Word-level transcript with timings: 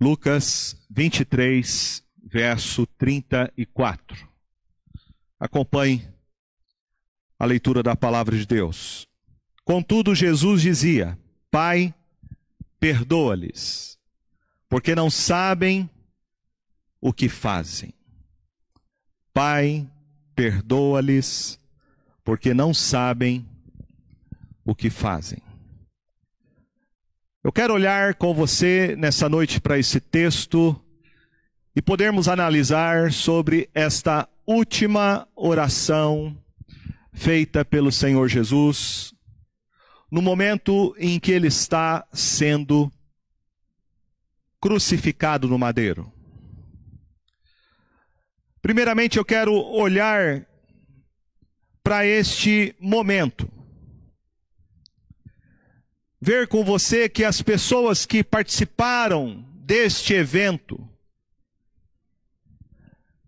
Lucas 0.00 0.76
23, 0.88 2.04
verso 2.22 2.86
34. 2.98 4.28
Acompanhe 5.40 6.08
a 7.38 7.44
leitura 7.44 7.82
da 7.82 7.96
palavra 7.96 8.36
de 8.36 8.46
Deus. 8.46 9.08
Contudo, 9.64 10.14
Jesus 10.14 10.62
dizia: 10.62 11.18
Pai, 11.50 11.92
perdoa-lhes, 12.78 13.98
porque 14.68 14.94
não 14.94 15.10
sabem 15.10 15.90
o 17.00 17.12
que 17.12 17.28
fazem. 17.28 17.92
Pai, 19.32 19.88
perdoa-lhes, 20.34 21.58
porque 22.22 22.54
não 22.54 22.72
sabem 22.72 23.44
o 24.64 24.74
que 24.74 24.90
fazem. 24.90 25.47
Eu 27.48 27.52
quero 27.52 27.72
olhar 27.72 28.14
com 28.16 28.34
você 28.34 28.94
nessa 28.94 29.26
noite 29.26 29.58
para 29.58 29.78
esse 29.78 30.00
texto 30.00 30.78
e 31.74 31.80
podermos 31.80 32.28
analisar 32.28 33.10
sobre 33.10 33.70
esta 33.72 34.28
última 34.46 35.26
oração 35.34 36.36
feita 37.10 37.64
pelo 37.64 37.90
Senhor 37.90 38.28
Jesus 38.28 39.14
no 40.12 40.20
momento 40.20 40.94
em 40.98 41.18
que 41.18 41.32
ele 41.32 41.46
está 41.46 42.06
sendo 42.12 42.92
crucificado 44.60 45.48
no 45.48 45.58
madeiro. 45.58 46.12
Primeiramente, 48.60 49.16
eu 49.16 49.24
quero 49.24 49.54
olhar 49.54 50.46
para 51.82 52.04
este 52.04 52.76
momento 52.78 53.50
ver 56.20 56.48
com 56.48 56.64
você 56.64 57.08
que 57.08 57.24
as 57.24 57.40
pessoas 57.40 58.04
que 58.04 58.24
participaram 58.24 59.44
deste 59.54 60.14
evento, 60.14 60.88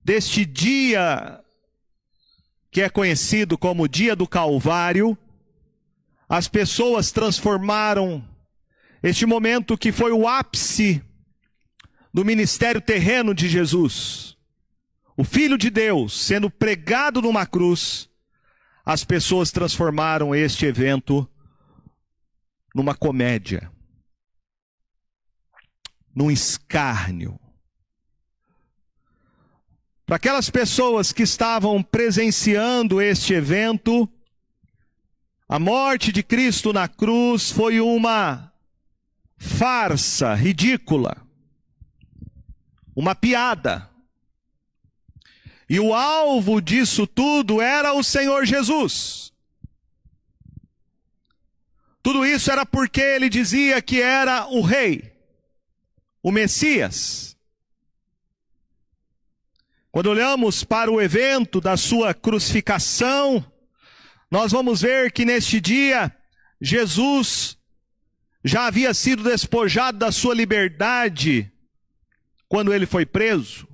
deste 0.05 0.45
dia 0.45 1.41
que 2.71 2.81
é 2.81 2.89
conhecido 2.89 3.59
como 3.59 3.89
Dia 3.89 4.15
do 4.15 4.27
Calvário, 4.27 5.19
as 6.29 6.47
pessoas 6.47 7.11
transformaram 7.11 8.25
este 9.03 9.27
momento 9.27 9.77
que 9.77 9.91
foi 9.91 10.13
o 10.13 10.29
ápice 10.29 11.03
do 12.13 12.25
ministério 12.25 12.81
terreno 12.81 13.35
de 13.35 13.49
Jesus, 13.49 14.37
o 15.17 15.25
Filho 15.25 15.59
de 15.59 15.71
Deus 15.71 16.25
sendo 16.25 16.51
pregado 16.51 17.21
numa 17.21 17.47
cruz, 17.47 18.09
as 18.85 19.05
pessoas 19.05 19.51
transformaram 19.51 20.35
este 20.35 20.67
evento 20.67 21.29
numa 22.75 22.95
comédia, 22.95 23.71
num 26.15 26.31
escárnio. 26.31 27.39
Para 30.07 30.17
aquelas 30.17 30.51
pessoas 30.51 31.13
que 31.13 31.23
estavam 31.23 31.83
presenciando 31.83 33.01
este 33.01 33.33
evento, 33.33 34.09
a 35.49 35.59
morte 35.59 36.13
de 36.13 36.23
Cristo 36.23 36.73
na 36.73 36.89
cruz 36.89 37.51
foi 37.51 37.81
uma 37.81 38.53
farsa 39.37 40.35
ridícula, 40.35 41.17
uma 42.95 43.15
piada. 43.15 43.89
E 45.69 45.79
o 45.79 45.95
alvo 45.95 46.61
disso 46.61 47.07
tudo 47.07 47.61
era 47.61 47.95
o 47.95 48.03
Senhor 48.03 48.45
Jesus. 48.45 49.30
Tudo 52.03 52.25
isso 52.25 52.51
era 52.51 52.65
porque 52.65 53.01
ele 53.01 53.29
dizia 53.29 53.83
que 53.83 54.01
era 54.01 54.47
o 54.47 54.63
rei, 54.63 55.13
o 56.23 56.33
Messias. 56.33 57.37
Quando 59.93 60.07
olhamos 60.07 60.65
para 60.65 60.91
o 60.91 61.01
evento 61.01 61.61
da 61.61 61.77
sua 61.77 62.15
crucificação, 62.15 63.45
nós 64.31 64.53
vamos 64.53 64.81
ver 64.81 65.13
que 65.13 65.25
neste 65.25 65.61
dia 65.61 66.15
Jesus 66.61 67.59
já 68.43 68.67
havia 68.67 68.95
sido 68.95 69.23
despojado 69.23 69.99
da 69.99 70.11
sua 70.11 70.35
liberdade 70.35 71.51
quando 72.49 72.73
ele 72.73 72.87
foi 72.87 73.05
preso. 73.05 73.69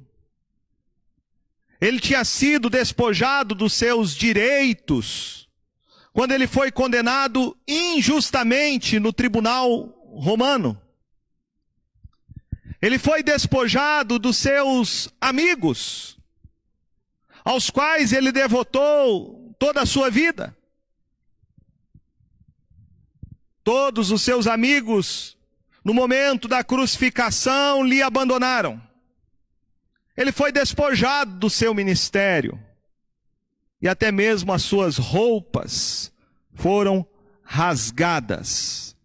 Ele 1.80 2.00
tinha 2.00 2.24
sido 2.24 2.70
despojado 2.70 3.54
dos 3.54 3.74
seus 3.74 4.14
direitos 4.14 5.45
quando 6.16 6.32
ele 6.32 6.46
foi 6.46 6.72
condenado 6.72 7.54
injustamente 7.68 8.98
no 8.98 9.12
tribunal 9.12 9.82
romano. 10.14 10.80
Ele 12.80 12.98
foi 12.98 13.22
despojado 13.22 14.18
dos 14.18 14.38
seus 14.38 15.10
amigos, 15.20 16.18
aos 17.44 17.68
quais 17.68 18.14
ele 18.14 18.32
devotou 18.32 19.54
toda 19.58 19.82
a 19.82 19.84
sua 19.84 20.08
vida. 20.08 20.56
Todos 23.62 24.10
os 24.10 24.22
seus 24.22 24.46
amigos, 24.46 25.36
no 25.84 25.92
momento 25.92 26.48
da 26.48 26.64
crucificação, 26.64 27.84
lhe 27.84 28.00
abandonaram. 28.00 28.82
Ele 30.16 30.32
foi 30.32 30.50
despojado 30.50 31.36
do 31.36 31.50
seu 31.50 31.74
ministério 31.74 32.58
e 33.86 33.88
até 33.88 34.10
mesmo 34.10 34.52
as 34.52 34.62
suas 34.62 34.96
roupas 34.96 36.12
foram 36.52 37.06
rasgadas, 37.40 38.96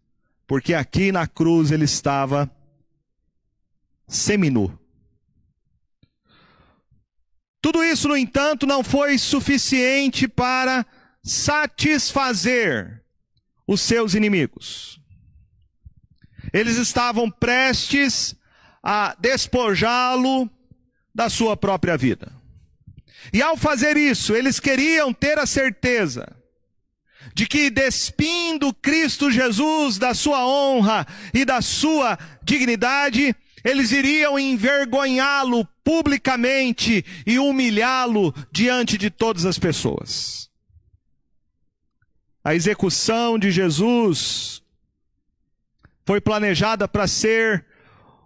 porque 0.48 0.74
aqui 0.74 1.12
na 1.12 1.28
cruz 1.28 1.70
ele 1.70 1.86
estava 1.86 2.50
seminu. 4.08 4.76
Tudo 7.62 7.84
isso, 7.84 8.08
no 8.08 8.18
entanto, 8.18 8.66
não 8.66 8.84
foi 8.84 9.20
suficiente 9.20 10.28
para 10.28 10.84
satisfazer 11.22 13.04
os 13.68 13.82
seus 13.82 14.16
inimigos. 14.16 15.00
Eles 16.52 16.78
estavam 16.78 17.30
prestes 17.30 18.36
a 18.82 19.16
despojá-lo 19.20 20.50
da 21.14 21.30
sua 21.30 21.56
própria 21.56 21.96
vida. 21.96 22.41
E 23.32 23.42
ao 23.42 23.56
fazer 23.56 23.98
isso, 23.98 24.36
eles 24.36 24.60
queriam 24.60 25.14
ter 25.14 25.38
a 25.38 25.46
certeza 25.46 26.36
de 27.34 27.46
que, 27.46 27.70
despindo 27.70 28.74
Cristo 28.74 29.32
Jesus 29.32 29.98
da 29.98 30.14
sua 30.14 30.46
honra 30.46 31.06
e 31.34 31.46
da 31.46 31.62
sua 31.62 32.18
dignidade, 32.44 33.36
eles 33.64 33.92
iriam 33.92 34.38
envergonhá-lo 34.40 35.66
publicamente 35.84 37.06
e 37.26 37.40
humilhá-lo 37.40 38.34
diante 38.52 38.98
de 38.98 39.10
todas 39.10 39.46
as 39.46 39.58
pessoas. 39.58 40.50
A 42.44 42.56
execução 42.56 43.38
de 43.38 43.52
Jesus 43.52 44.62
foi 46.06 46.20
planejada 46.20 46.88
para 46.88 47.08
ser 47.08 47.66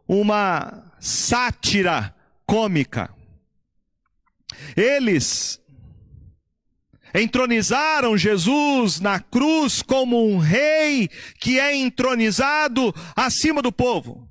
uma 0.07 0.91
sátira 0.99 2.15
cômica. 2.45 3.14
Eles 4.75 5.59
entronizaram 7.13 8.17
Jesus 8.17 8.99
na 8.99 9.19
cruz 9.19 9.81
como 9.81 10.27
um 10.27 10.37
rei 10.37 11.09
que 11.39 11.59
é 11.59 11.75
entronizado 11.75 12.93
acima 13.15 13.61
do 13.61 13.71
povo. 13.71 14.27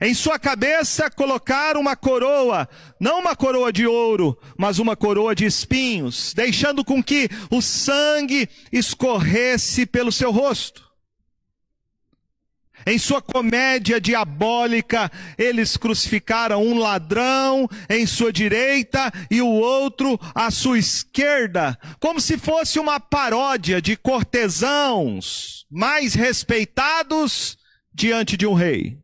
Em 0.00 0.12
sua 0.12 0.38
cabeça 0.38 1.10
colocaram 1.10 1.80
uma 1.80 1.96
coroa, 1.96 2.68
não 3.00 3.20
uma 3.20 3.34
coroa 3.34 3.72
de 3.72 3.86
ouro, 3.86 4.38
mas 4.56 4.78
uma 4.78 4.94
coroa 4.96 5.34
de 5.34 5.46
espinhos, 5.46 6.34
deixando 6.34 6.84
com 6.84 7.02
que 7.02 7.28
o 7.50 7.62
sangue 7.62 8.48
escorresse 8.72 9.86
pelo 9.86 10.12
seu 10.12 10.30
rosto. 10.30 10.84
Em 12.86 12.98
sua 12.98 13.22
comédia 13.22 14.00
diabólica, 14.00 15.10
eles 15.38 15.76
crucificaram 15.76 16.62
um 16.62 16.78
ladrão 16.78 17.68
em 17.88 18.06
sua 18.06 18.32
direita 18.32 19.10
e 19.30 19.40
o 19.40 19.48
outro 19.48 20.18
à 20.34 20.50
sua 20.50 20.78
esquerda, 20.78 21.78
como 21.98 22.20
se 22.20 22.36
fosse 22.36 22.78
uma 22.78 23.00
paródia 23.00 23.80
de 23.80 23.96
cortesãos 23.96 25.66
mais 25.70 26.14
respeitados 26.14 27.56
diante 27.92 28.36
de 28.36 28.46
um 28.46 28.54
rei. 28.54 28.98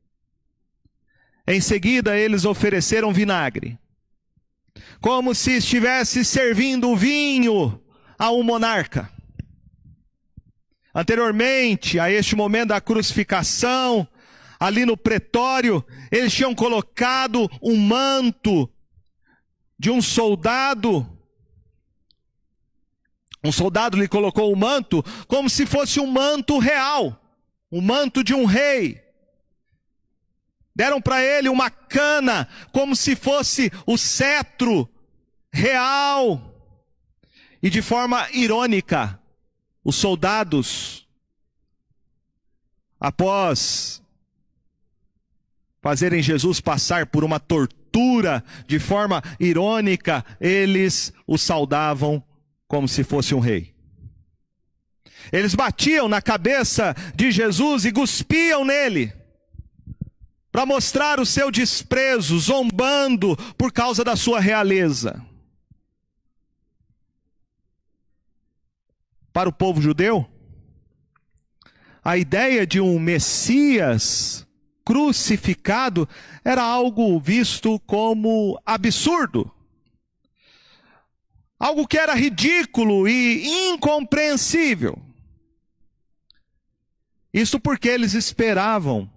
Em 1.46 1.60
seguida, 1.60 2.16
eles 2.16 2.44
ofereceram 2.44 3.12
vinagre, 3.12 3.78
como 5.00 5.34
se 5.34 5.52
estivesse 5.52 6.24
servindo 6.24 6.94
vinho 6.94 7.80
a 8.18 8.30
um 8.30 8.42
monarca. 8.42 9.10
Anteriormente 10.94 11.98
a 12.00 12.10
este 12.10 12.34
momento 12.34 12.68
da 12.68 12.80
crucificação, 12.80 14.06
ali 14.58 14.84
no 14.84 14.96
pretório, 14.96 15.84
eles 16.10 16.32
tinham 16.32 16.54
colocado 16.54 17.48
um 17.62 17.76
manto 17.76 18.68
de 19.78 19.90
um 19.90 20.02
soldado. 20.02 21.18
Um 23.42 23.52
soldado 23.52 23.96
lhe 23.96 24.08
colocou 24.08 24.52
o 24.52 24.56
manto 24.56 25.02
como 25.26 25.48
se 25.48 25.64
fosse 25.64 26.00
um 26.00 26.06
manto 26.06 26.58
real, 26.58 27.22
o 27.70 27.78
um 27.78 27.80
manto 27.80 28.22
de 28.22 28.34
um 28.34 28.44
rei. 28.44 29.00
Deram 30.74 31.00
para 31.00 31.22
ele 31.22 31.48
uma 31.48 31.70
cana, 31.70 32.48
como 32.72 32.96
se 32.96 33.14
fosse 33.14 33.70
o 33.86 33.96
cetro 33.96 34.88
real. 35.52 36.54
E 37.62 37.68
de 37.68 37.82
forma 37.82 38.28
irônica, 38.32 39.19
os 39.84 39.96
soldados, 39.96 41.08
após 42.98 44.02
fazerem 45.80 46.22
Jesus 46.22 46.60
passar 46.60 47.06
por 47.06 47.24
uma 47.24 47.40
tortura 47.40 48.44
de 48.66 48.78
forma 48.78 49.22
irônica, 49.38 50.24
eles 50.40 51.12
o 51.26 51.38
saudavam 51.38 52.22
como 52.68 52.86
se 52.86 53.02
fosse 53.02 53.34
um 53.34 53.40
rei. 53.40 53.74
Eles 55.32 55.54
batiam 55.54 56.08
na 56.08 56.20
cabeça 56.20 56.94
de 57.14 57.30
Jesus 57.30 57.84
e 57.84 57.92
cuspiam 57.92 58.64
nele, 58.64 59.12
para 60.52 60.66
mostrar 60.66 61.20
o 61.20 61.26
seu 61.26 61.50
desprezo, 61.50 62.38
zombando 62.38 63.36
por 63.56 63.72
causa 63.72 64.04
da 64.04 64.16
sua 64.16 64.40
realeza. 64.40 65.24
Para 69.32 69.48
o 69.48 69.52
povo 69.52 69.80
judeu, 69.80 70.28
a 72.02 72.16
ideia 72.16 72.66
de 72.66 72.80
um 72.80 72.98
Messias 72.98 74.46
crucificado 74.84 76.08
era 76.44 76.62
algo 76.62 77.20
visto 77.20 77.78
como 77.80 78.60
absurdo. 78.66 79.52
Algo 81.58 81.86
que 81.86 81.98
era 81.98 82.14
ridículo 82.14 83.06
e 83.06 83.72
incompreensível. 83.72 85.00
Isso 87.32 87.60
porque 87.60 87.88
eles 87.88 88.14
esperavam 88.14 89.08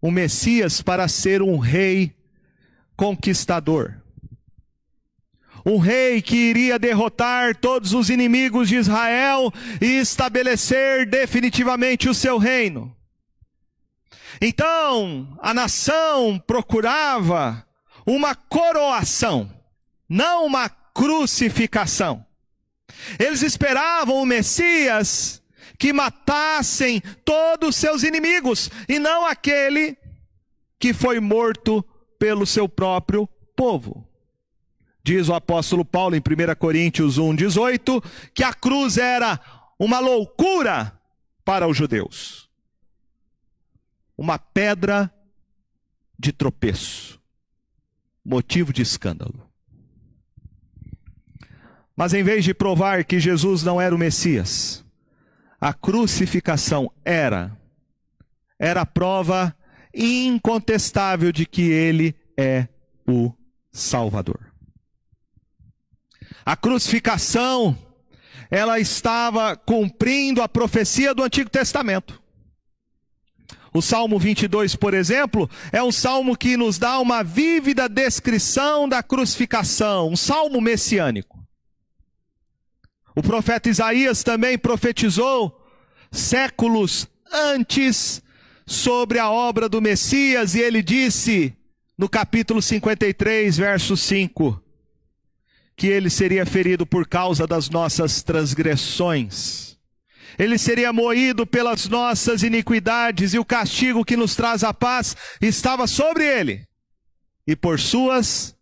o 0.00 0.10
Messias 0.10 0.80
para 0.80 1.08
ser 1.08 1.42
um 1.42 1.58
rei 1.58 2.14
conquistador. 2.94 3.97
Um 5.68 5.76
rei 5.76 6.22
que 6.22 6.34
iria 6.34 6.78
derrotar 6.78 7.54
todos 7.54 7.92
os 7.92 8.08
inimigos 8.08 8.70
de 8.70 8.76
Israel 8.76 9.52
e 9.82 9.98
estabelecer 9.98 11.04
definitivamente 11.04 12.08
o 12.08 12.14
seu 12.14 12.38
reino. 12.38 12.96
Então, 14.40 15.36
a 15.42 15.52
nação 15.52 16.42
procurava 16.46 17.66
uma 18.06 18.34
coroação, 18.34 19.52
não 20.08 20.46
uma 20.46 20.70
crucificação. 20.70 22.24
Eles 23.18 23.42
esperavam 23.42 24.22
o 24.22 24.24
Messias 24.24 25.42
que 25.78 25.92
matassem 25.92 27.02
todos 27.26 27.68
os 27.68 27.76
seus 27.76 28.02
inimigos, 28.04 28.70
e 28.88 28.98
não 28.98 29.26
aquele 29.26 29.98
que 30.78 30.94
foi 30.94 31.20
morto 31.20 31.84
pelo 32.18 32.46
seu 32.46 32.66
próprio 32.66 33.28
povo. 33.54 34.07
Diz 35.08 35.30
o 35.30 35.34
apóstolo 35.34 35.86
Paulo 35.86 36.14
em 36.16 36.18
1 36.18 36.54
Coríntios 36.58 37.18
1,18 37.18 38.04
que 38.34 38.44
a 38.44 38.52
cruz 38.52 38.98
era 38.98 39.40
uma 39.78 40.00
loucura 40.00 41.00
para 41.42 41.66
os 41.66 41.74
judeus, 41.74 42.46
uma 44.18 44.38
pedra 44.38 45.10
de 46.18 46.30
tropeço, 46.30 47.18
motivo 48.22 48.70
de 48.70 48.82
escândalo. 48.82 49.50
Mas 51.96 52.12
em 52.12 52.22
vez 52.22 52.44
de 52.44 52.52
provar 52.52 53.02
que 53.02 53.18
Jesus 53.18 53.62
não 53.62 53.80
era 53.80 53.94
o 53.94 53.98
Messias, 53.98 54.84
a 55.58 55.72
crucificação 55.72 56.92
era 57.02 57.58
era 58.58 58.82
a 58.82 58.86
prova 58.86 59.56
incontestável 59.94 61.32
de 61.32 61.46
que 61.46 61.62
ele 61.62 62.14
é 62.36 62.68
o 63.06 63.32
Salvador. 63.72 64.47
A 66.48 66.56
crucificação 66.56 67.76
ela 68.50 68.80
estava 68.80 69.54
cumprindo 69.54 70.40
a 70.40 70.48
profecia 70.48 71.14
do 71.14 71.22
Antigo 71.22 71.50
Testamento. 71.50 72.22
O 73.70 73.82
Salmo 73.82 74.18
22, 74.18 74.74
por 74.74 74.94
exemplo, 74.94 75.50
é 75.70 75.82
um 75.82 75.92
salmo 75.92 76.34
que 76.34 76.56
nos 76.56 76.78
dá 76.78 77.00
uma 77.00 77.22
vívida 77.22 77.86
descrição 77.86 78.88
da 78.88 79.02
crucificação, 79.02 80.08
um 80.08 80.16
salmo 80.16 80.58
messiânico. 80.58 81.38
O 83.14 83.20
profeta 83.20 83.68
Isaías 83.68 84.22
também 84.22 84.56
profetizou 84.56 85.70
séculos 86.10 87.06
antes 87.30 88.22
sobre 88.64 89.18
a 89.18 89.28
obra 89.28 89.68
do 89.68 89.82
Messias 89.82 90.54
e 90.54 90.60
ele 90.60 90.82
disse 90.82 91.54
no 91.98 92.08
capítulo 92.08 92.62
53, 92.62 93.54
verso 93.54 93.98
5, 93.98 94.62
que 95.78 95.86
ele 95.86 96.10
seria 96.10 96.44
ferido 96.44 96.84
por 96.84 97.06
causa 97.06 97.46
das 97.46 97.70
nossas 97.70 98.20
transgressões. 98.20 99.78
Ele 100.36 100.58
seria 100.58 100.92
moído 100.92 101.46
pelas 101.46 101.88
nossas 101.88 102.42
iniquidades 102.42 103.32
e 103.32 103.38
o 103.38 103.44
castigo 103.44 104.04
que 104.04 104.16
nos 104.16 104.34
traz 104.34 104.64
a 104.64 104.74
paz 104.74 105.16
estava 105.40 105.86
sobre 105.86 106.24
ele. 106.24 106.66
E 107.46 107.54
por 107.54 107.78
suas 107.78 108.56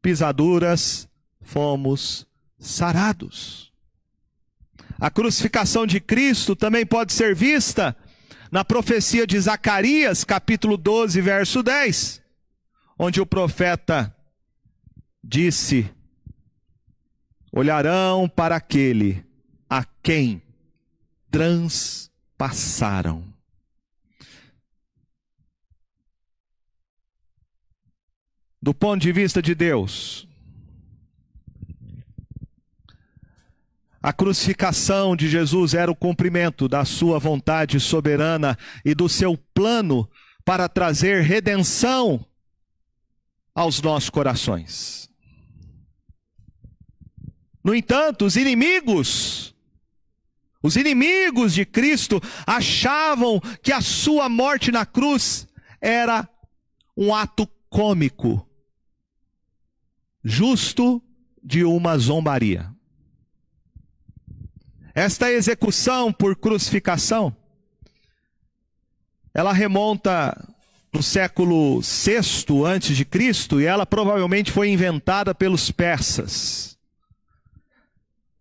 pisaduras 0.00 1.06
fomos 1.42 2.26
sarados. 2.58 3.70
A 4.98 5.10
crucificação 5.10 5.86
de 5.86 6.00
Cristo 6.00 6.56
também 6.56 6.86
pode 6.86 7.12
ser 7.12 7.34
vista 7.34 7.94
na 8.50 8.64
profecia 8.64 9.26
de 9.26 9.38
Zacarias, 9.38 10.24
capítulo 10.24 10.78
12, 10.78 11.20
verso 11.20 11.62
10, 11.62 12.22
onde 12.98 13.20
o 13.20 13.26
profeta 13.26 14.14
disse: 15.22 15.90
Olharão 17.52 18.28
para 18.28 18.56
aquele 18.56 19.24
a 19.68 19.84
quem 20.02 20.42
transpassaram. 21.30 23.30
Do 28.60 28.72
ponto 28.72 29.02
de 29.02 29.12
vista 29.12 29.42
de 29.42 29.54
Deus, 29.54 30.26
A 34.02 34.12
crucificação 34.12 35.14
de 35.14 35.28
Jesus 35.28 35.74
era 35.74 35.88
o 35.88 35.94
cumprimento 35.94 36.66
da 36.66 36.84
sua 36.84 37.20
vontade 37.20 37.78
soberana 37.78 38.58
e 38.84 38.96
do 38.96 39.08
seu 39.08 39.38
plano 39.54 40.10
para 40.44 40.68
trazer 40.68 41.22
redenção 41.22 42.26
aos 43.54 43.80
nossos 43.80 44.10
corações. 44.10 45.08
No 47.62 47.74
entanto, 47.74 48.24
os 48.24 48.36
inimigos, 48.36 49.54
os 50.62 50.76
inimigos 50.76 51.54
de 51.54 51.64
Cristo 51.64 52.20
achavam 52.46 53.40
que 53.62 53.72
a 53.72 53.80
sua 53.80 54.28
morte 54.28 54.72
na 54.72 54.84
cruz 54.84 55.46
era 55.80 56.28
um 56.96 57.14
ato 57.14 57.46
cômico, 57.68 58.46
justo 60.22 61.02
de 61.42 61.64
uma 61.64 61.96
zombaria. 61.98 62.70
Esta 64.94 65.32
execução 65.32 66.12
por 66.12 66.36
crucificação, 66.36 67.34
ela 69.32 69.52
remonta 69.52 70.36
no 70.92 71.02
século 71.02 71.80
VI 71.80 72.66
antes 72.66 72.94
de 72.96 73.04
Cristo 73.04 73.60
e 73.60 73.64
ela 73.64 73.86
provavelmente 73.86 74.52
foi 74.52 74.68
inventada 74.68 75.34
pelos 75.34 75.70
persas. 75.70 76.76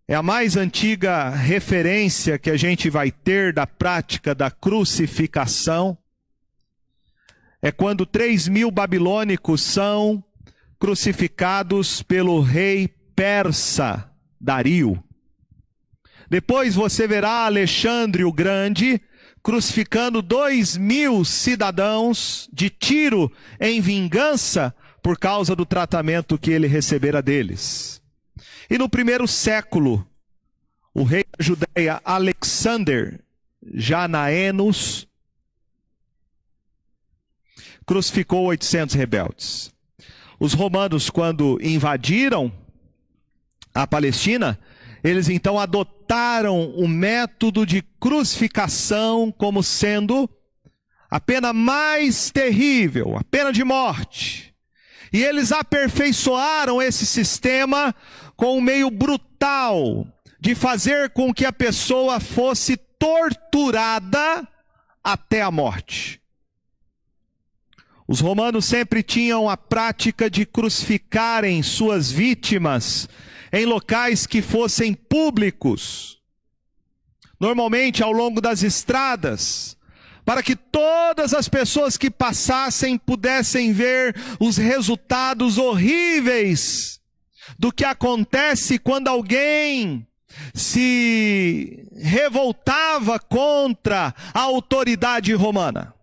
É 0.08 0.15
a 0.15 0.22
mais 0.22 0.58
antiga 0.58 1.29
referência 1.29 2.38
que 2.38 2.50
a 2.50 2.58
gente 2.58 2.89
vai 2.89 3.12
ter 3.12 3.53
da 3.53 3.65
prática 3.65 4.36
da 4.36 4.51
crucificação. 4.51 5.98
É 7.62 7.72
quando 7.72 8.05
três 8.05 8.48
mil 8.48 8.72
babilônicos 8.72 9.62
são 9.62 10.24
crucificados 10.79 12.01
pelo 12.01 12.41
rei 12.41 12.88
persa 13.15 14.12
Dario. 14.39 15.01
Depois 16.29 16.75
você 16.75 17.08
verá 17.08 17.46
Alexandre 17.46 18.24
o 18.24 18.34
Grande 18.34 19.00
crucificando 19.43 20.22
dois 20.22 20.77
mil 20.77 21.24
cidadãos 21.24 22.50
de 22.51 22.70
Tiro 22.70 23.31
em 23.60 23.79
vingança 23.79 24.74
por 25.01 25.17
causa 25.17 25.55
do 25.55 25.65
tratamento 25.65 26.38
que 26.38 26.51
ele 26.51 26.67
recebera 26.67 27.22
deles. 27.22 28.00
E 28.71 28.77
no 28.77 28.87
primeiro 28.87 29.27
século, 29.27 30.07
o 30.93 31.03
rei 31.03 31.25
da 31.25 31.43
Judéia, 31.43 32.01
Alexander 32.05 33.21
Janaenos, 33.73 35.05
crucificou 37.85 38.45
800 38.45 38.95
rebeldes. 38.95 39.73
Os 40.39 40.53
romanos, 40.53 41.09
quando 41.09 41.59
invadiram 41.61 42.49
a 43.75 43.85
Palestina, 43.85 44.57
eles 45.03 45.27
então 45.27 45.59
adotaram 45.59 46.69
o 46.69 46.87
método 46.87 47.65
de 47.65 47.81
crucificação 47.99 49.33
como 49.33 49.61
sendo 49.61 50.29
a 51.09 51.19
pena 51.19 51.51
mais 51.51 52.31
terrível, 52.31 53.17
a 53.17 53.23
pena 53.25 53.51
de 53.51 53.65
morte. 53.65 54.55
E 55.11 55.21
eles 55.21 55.51
aperfeiçoaram 55.51 56.81
esse 56.81 57.05
sistema 57.05 57.93
com 58.41 58.57
um 58.57 58.62
meio 58.62 58.89
brutal 58.89 60.07
de 60.39 60.55
fazer 60.55 61.12
com 61.12 61.31
que 61.31 61.45
a 61.45 61.53
pessoa 61.53 62.19
fosse 62.19 62.75
torturada 62.75 64.48
até 65.03 65.43
a 65.43 65.51
morte. 65.51 66.19
Os 68.07 68.19
romanos 68.19 68.65
sempre 68.65 69.03
tinham 69.03 69.48
a 69.48 69.55
prática 69.55 70.27
de 70.27 70.43
crucificarem 70.43 71.62
suas 71.62 72.12
vítimas 72.12 73.07
em 73.53 73.63
locais 73.63 74.25
que 74.25 74.41
fossem 74.41 74.95
públicos, 74.95 76.19
normalmente 77.39 78.01
ao 78.01 78.12
longo 78.12 78.41
das 78.41 78.63
estradas, 78.63 79.77
para 80.25 80.41
que 80.41 80.55
todas 80.55 81.36
as 81.36 81.48
pessoas 81.48 81.95
que 81.95 82.10
passassem 82.10 82.98
pudessem 82.98 83.71
ver 83.71 84.15
os 84.39 84.57
resultados 84.57 85.60
horríveis 85.60 87.00
do 87.57 87.71
que 87.71 87.83
acontece 87.83 88.77
quando 88.77 89.07
alguém 89.07 90.07
se 90.53 91.88
revoltava 91.93 93.19
contra 93.19 94.13
a 94.33 94.39
autoridade 94.39 95.33
romana. 95.33 95.93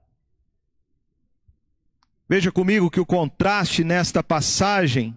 Veja 2.29 2.53
comigo 2.53 2.91
que 2.91 3.01
o 3.01 3.07
contraste 3.07 3.83
nesta 3.83 4.23
passagem 4.23 5.17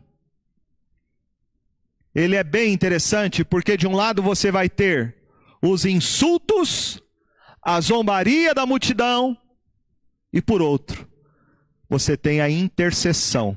ele 2.13 2.35
é 2.35 2.43
bem 2.43 2.73
interessante, 2.73 3.43
porque 3.43 3.77
de 3.77 3.87
um 3.87 3.95
lado 3.95 4.21
você 4.21 4.51
vai 4.51 4.69
ter 4.69 5.15
os 5.61 5.85
insultos, 5.85 7.01
a 7.61 7.79
zombaria 7.79 8.53
da 8.53 8.65
multidão, 8.65 9.37
e 10.33 10.41
por 10.41 10.61
outro, 10.61 11.07
você 11.89 12.17
tem 12.17 12.41
a 12.41 12.49
intercessão, 12.49 13.55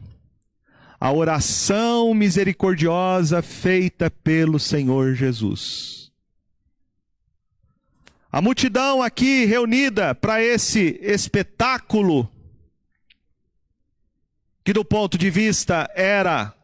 a 1.05 1.13
oração 1.13 2.15
misericordiosa 2.15 3.43
feita 3.43 4.11
pelo 4.11 4.59
Senhor 4.59 5.15
Jesus. 5.15 6.11
A 8.33 8.41
multidão 8.41 9.03
aqui 9.03 9.45
reunida 9.45 10.15
para 10.15 10.43
esse 10.43 10.99
espetáculo 11.03 12.27
que 14.65 14.73
do 14.73 14.83
ponto 14.83 15.19
de 15.19 15.29
vista 15.29 15.87
era 15.95 16.55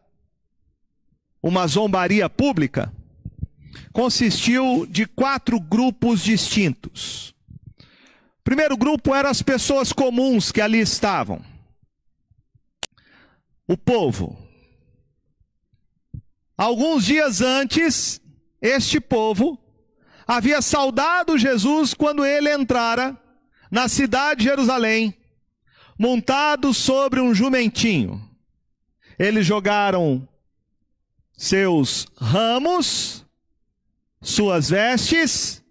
uma 1.42 1.66
zombaria 1.66 2.30
pública, 2.30 2.90
consistiu 3.92 4.86
de 4.86 5.04
quatro 5.04 5.60
grupos 5.60 6.22
distintos. 6.22 7.34
O 7.78 8.42
primeiro 8.42 8.74
grupo 8.74 9.14
eram 9.14 9.28
as 9.28 9.42
pessoas 9.42 9.92
comuns 9.92 10.50
que 10.50 10.62
ali 10.62 10.78
estavam. 10.80 11.49
O 13.70 13.76
povo. 13.76 14.36
Alguns 16.58 17.04
dias 17.04 17.40
antes, 17.40 18.20
este 18.60 18.98
povo 19.00 19.56
havia 20.26 20.60
saudado 20.60 21.38
Jesus 21.38 21.94
quando 21.94 22.26
ele 22.26 22.52
entrara 22.52 23.16
na 23.70 23.88
cidade 23.88 24.40
de 24.40 24.48
Jerusalém 24.48 25.16
montado 25.96 26.74
sobre 26.74 27.20
um 27.20 27.32
jumentinho. 27.32 28.20
Eles 29.16 29.46
jogaram 29.46 30.28
seus 31.36 32.08
ramos, 32.20 33.24
suas 34.20 34.70
vestes, 34.70 35.62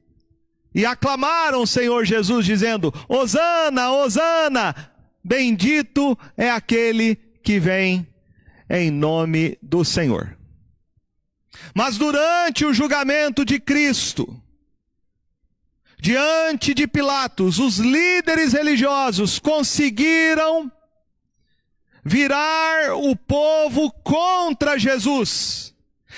e 0.74 0.86
aclamaram 0.86 1.64
o 1.64 1.68
Senhor 1.68 2.06
Jesus, 2.06 2.46
dizendo: 2.46 2.94
Hosana, 3.10 3.92
Hosana, 3.92 4.74
bendito 5.22 6.18
é 6.38 6.50
aquele 6.50 7.29
que 7.44 7.60
vem 7.60 8.08
em 8.70 8.92
nome 8.92 9.58
do 9.62 9.84
Senhor. 9.84 10.38
Mas 11.74 11.98
durante 11.98 12.66
o 12.66 12.74
julgamento 12.74 13.44
de 13.44 13.60
Cristo, 13.60 14.42
diante 16.00 16.74
de 16.74 16.88
Pilatos, 16.88 17.60
os 17.60 17.78
líderes 17.78 18.54
religiosos 18.54 19.40
conseguiram 19.40 20.72
virar 22.04 22.96
o 22.96 23.16
povo 23.16 23.92
contra 24.04 24.78
Jesus. 24.78 25.74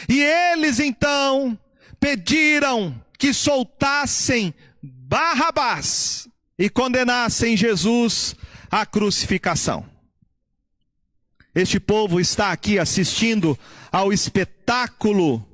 E 0.07 0.21
eles 0.21 0.79
então 0.79 1.57
pediram 1.99 3.03
que 3.17 3.33
soltassem 3.33 4.53
Barrabás 4.81 6.27
e 6.57 6.69
condenassem 6.69 7.57
Jesus 7.57 8.35
à 8.69 8.85
crucificação. 8.85 9.90
Este 11.53 11.79
povo 11.79 12.19
está 12.19 12.51
aqui 12.51 12.79
assistindo 12.79 13.57
ao 13.91 14.13
espetáculo, 14.13 15.45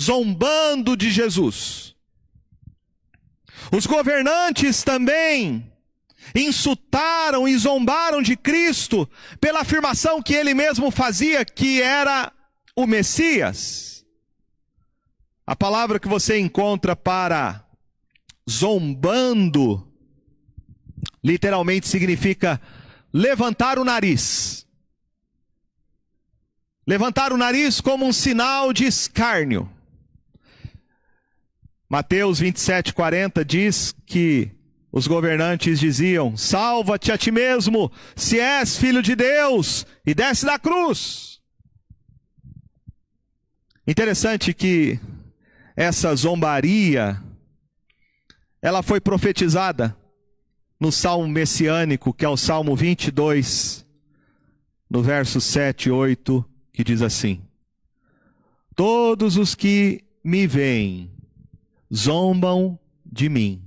zombando 0.00 0.96
de 0.96 1.10
Jesus. 1.10 1.94
Os 3.70 3.86
governantes 3.86 4.82
também 4.82 5.70
insultaram 6.34 7.46
e 7.46 7.56
zombaram 7.56 8.22
de 8.22 8.36
Cristo 8.36 9.08
pela 9.40 9.60
afirmação 9.60 10.22
que 10.22 10.34
ele 10.34 10.54
mesmo 10.54 10.90
fazia 10.90 11.44
que 11.44 11.82
era 11.82 12.32
o 12.74 12.86
Messias. 12.86 14.04
A 15.46 15.54
palavra 15.54 16.00
que 16.00 16.08
você 16.08 16.38
encontra 16.38 16.96
para 16.96 17.66
zombando 18.48 19.86
literalmente 21.22 21.86
significa 21.86 22.60
levantar 23.12 23.78
o 23.78 23.84
nariz. 23.84 24.66
Levantar 26.86 27.32
o 27.32 27.36
nariz 27.36 27.80
como 27.80 28.04
um 28.04 28.12
sinal 28.12 28.72
de 28.72 28.84
escárnio. 28.84 29.70
Mateus 31.88 32.40
27, 32.40 32.92
40 32.92 33.44
diz 33.44 33.94
que 34.04 34.50
os 34.90 35.06
governantes 35.06 35.78
diziam: 35.78 36.36
Salva-te 36.36 37.12
a 37.12 37.18
ti 37.18 37.30
mesmo, 37.30 37.92
se 38.16 38.40
és 38.40 38.76
filho 38.76 39.02
de 39.02 39.14
Deus, 39.14 39.86
e 40.04 40.14
desce 40.14 40.44
da 40.44 40.58
cruz. 40.58 41.40
Interessante 43.86 44.52
que 44.52 44.98
essa 45.76 46.14
zombaria, 46.14 47.22
ela 48.60 48.82
foi 48.82 49.00
profetizada 49.00 49.96
no 50.80 50.90
salmo 50.90 51.28
messiânico, 51.28 52.12
que 52.12 52.24
é 52.24 52.28
o 52.28 52.36
salmo 52.36 52.74
22, 52.74 53.86
no 54.90 55.02
verso 55.02 55.40
7 55.40 55.88
e 55.88 55.90
8, 55.92 56.51
que 56.72 56.82
diz 56.82 57.02
assim: 57.02 57.42
Todos 58.74 59.36
os 59.36 59.54
que 59.54 60.04
me 60.24 60.46
veem, 60.46 61.10
zombam 61.94 62.78
de 63.04 63.28
mim. 63.28 63.62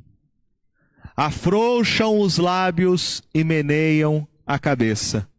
Afrouxam 1.16 2.20
os 2.20 2.38
lábios 2.38 3.24
e 3.34 3.44
meneiam 3.44 4.28
a 4.46 4.60
cabeça. 4.60 5.30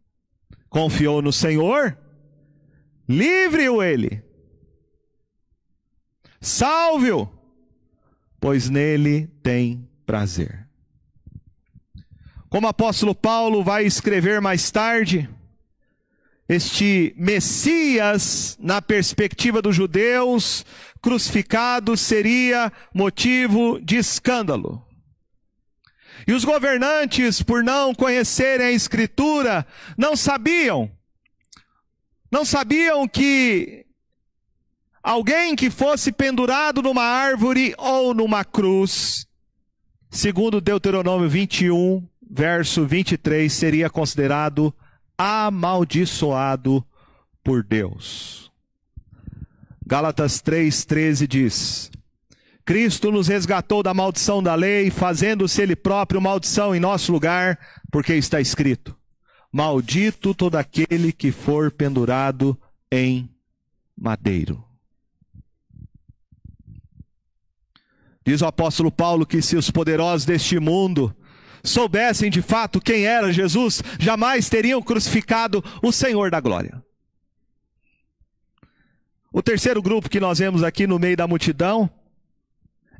Confiou 0.69 1.21
no 1.21 1.31
Senhor? 1.31 1.97
Livre-o 3.07 3.83
ele. 3.83 4.23
Salve-o, 6.41 7.29
pois 8.39 8.69
nele 8.69 9.27
tem 9.43 9.87
prazer. 10.05 10.67
Como 12.49 12.65
o 12.65 12.69
apóstolo 12.69 13.13
Paulo 13.13 13.63
vai 13.63 13.85
escrever 13.85 14.39
mais 14.41 14.71
tarde, 14.71 15.29
este 16.49 17.13
Messias, 17.17 18.57
na 18.59 18.81
perspectiva 18.81 19.61
dos 19.61 19.75
judeus, 19.75 20.65
crucificado 21.01 21.97
seria 21.97 22.71
motivo 22.93 23.79
de 23.81 23.97
escândalo. 23.97 24.85
E 26.25 26.33
os 26.33 26.43
governantes, 26.45 27.41
por 27.41 27.63
não 27.63 27.93
conhecerem 27.93 28.67
a 28.67 28.71
Escritura, 28.71 29.65
não 29.97 30.15
sabiam, 30.15 30.91
não 32.31 32.43
sabiam 32.43 33.07
que 33.07 33.85
alguém 35.03 35.55
que 35.55 35.69
fosse 35.69 36.11
pendurado 36.11 36.81
numa 36.81 37.03
árvore 37.03 37.73
ou 37.77 38.13
numa 38.13 38.43
cruz, 38.43 39.25
segundo 40.09 40.59
Deuteronômio 40.59 41.29
21, 41.29 42.05
verso 42.29 42.85
23, 42.85 43.51
seria 43.51 43.89
considerado 43.89 44.73
amaldiçoado 45.17 46.85
por 47.43 47.63
Deus. 47.63 48.51
Gálatas 49.85 50.41
3,13 50.41 51.27
diz: 51.27 51.91
Cristo 52.65 53.11
nos 53.11 53.27
resgatou 53.27 53.81
da 53.81 53.93
maldição 53.93 54.43
da 54.43 54.53
lei, 54.53 54.91
fazendo-se 54.91 55.61
Ele 55.61 55.75
próprio 55.75 56.21
maldição 56.21 56.75
em 56.75 56.79
nosso 56.79 57.11
lugar, 57.11 57.57
porque 57.89 58.13
está 58.13 58.41
escrito: 58.41 58.95
Maldito 59.51 60.33
todo 60.33 60.55
aquele 60.55 61.13
que 61.13 61.31
for 61.31 61.71
pendurado 61.71 62.59
em 62.91 63.29
madeiro. 63.97 64.63
Diz 68.25 68.41
o 68.41 68.45
apóstolo 68.45 68.91
Paulo 68.91 69.25
que 69.25 69.41
se 69.41 69.55
os 69.55 69.71
poderosos 69.71 70.25
deste 70.25 70.59
mundo 70.59 71.15
soubessem 71.67 72.29
de 72.29 72.41
fato 72.41 72.81
quem 72.81 73.05
era 73.05 73.31
Jesus, 73.31 73.83
jamais 73.99 74.49
teriam 74.49 74.81
crucificado 74.81 75.63
o 75.83 75.91
Senhor 75.91 76.31
da 76.31 76.39
glória. 76.39 76.83
O 79.31 79.41
terceiro 79.41 79.81
grupo 79.81 80.09
que 80.09 80.19
nós 80.19 80.39
vemos 80.39 80.63
aqui 80.63 80.87
no 80.87 80.97
meio 80.97 81.15
da 81.15 81.27
multidão 81.27 81.89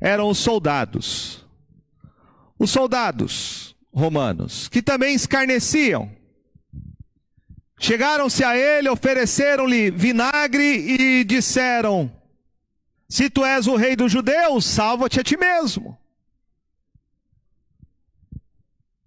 eram 0.00 0.28
os 0.28 0.38
soldados. 0.38 1.44
Os 2.58 2.70
soldados 2.70 3.76
romanos, 3.92 4.68
que 4.68 4.82
também 4.82 5.14
escarneciam. 5.14 6.10
Chegaram-se 7.80 8.42
a 8.44 8.56
ele, 8.56 8.88
ofereceram-lhe 8.88 9.90
vinagre 9.90 10.62
e 10.62 11.24
disseram: 11.24 12.10
Se 13.08 13.30
tu 13.30 13.44
és 13.44 13.66
o 13.66 13.76
rei 13.76 13.94
dos 13.94 14.10
judeus, 14.10 14.64
salva-te 14.64 15.20
a 15.20 15.24
ti 15.24 15.36
mesmo. 15.36 15.96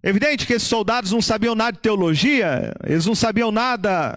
Evidente 0.03 0.47
que 0.47 0.53
esses 0.53 0.67
soldados 0.67 1.11
não 1.11 1.21
sabiam 1.21 1.53
nada 1.53 1.73
de 1.73 1.79
teologia, 1.79 2.73
eles 2.83 3.05
não 3.05 3.13
sabiam 3.13 3.51
nada 3.51 4.15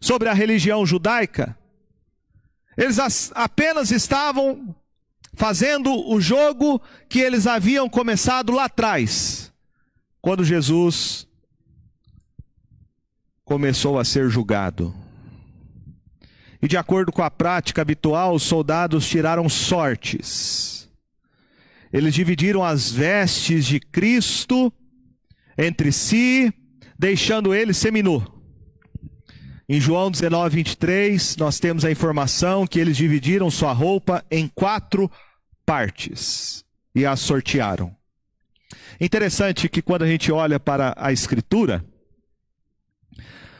sobre 0.00 0.28
a 0.28 0.32
religião 0.32 0.86
judaica. 0.86 1.56
Eles 2.76 2.98
apenas 3.34 3.90
estavam 3.90 4.74
fazendo 5.34 5.92
o 6.08 6.20
jogo 6.20 6.80
que 7.08 7.18
eles 7.18 7.46
haviam 7.46 7.88
começado 7.88 8.52
lá 8.52 8.66
atrás, 8.66 9.52
quando 10.20 10.44
Jesus 10.44 11.26
começou 13.44 13.98
a 13.98 14.04
ser 14.04 14.28
julgado. 14.28 14.94
E 16.62 16.68
de 16.68 16.76
acordo 16.76 17.12
com 17.12 17.22
a 17.22 17.30
prática 17.30 17.82
habitual, 17.82 18.34
os 18.34 18.42
soldados 18.44 19.06
tiraram 19.06 19.48
sortes. 19.48 20.88
Eles 21.92 22.14
dividiram 22.14 22.64
as 22.64 22.90
vestes 22.90 23.66
de 23.66 23.78
Cristo 23.78 24.72
entre 25.56 25.92
si, 25.92 26.52
deixando 26.98 27.54
ele 27.54 27.72
seminu. 27.72 28.24
Em 29.68 29.80
João 29.80 30.10
19, 30.10 30.56
23, 30.56 31.36
nós 31.36 31.58
temos 31.58 31.84
a 31.84 31.90
informação 31.90 32.66
que 32.66 32.78
eles 32.78 32.96
dividiram 32.96 33.50
sua 33.50 33.72
roupa 33.72 34.24
em 34.30 34.46
quatro 34.46 35.10
partes 35.64 36.64
e 36.94 37.06
a 37.06 37.16
sortearam. 37.16 37.94
Interessante 39.00 39.68
que 39.68 39.82
quando 39.82 40.02
a 40.02 40.06
gente 40.06 40.30
olha 40.30 40.60
para 40.60 40.94
a 40.96 41.12
Escritura, 41.12 41.84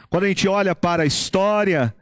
quando 0.09 0.25
a 0.25 0.27
gente 0.27 0.47
olha 0.47 0.75
para 0.75 1.03
a 1.03 1.05
história 1.05 1.93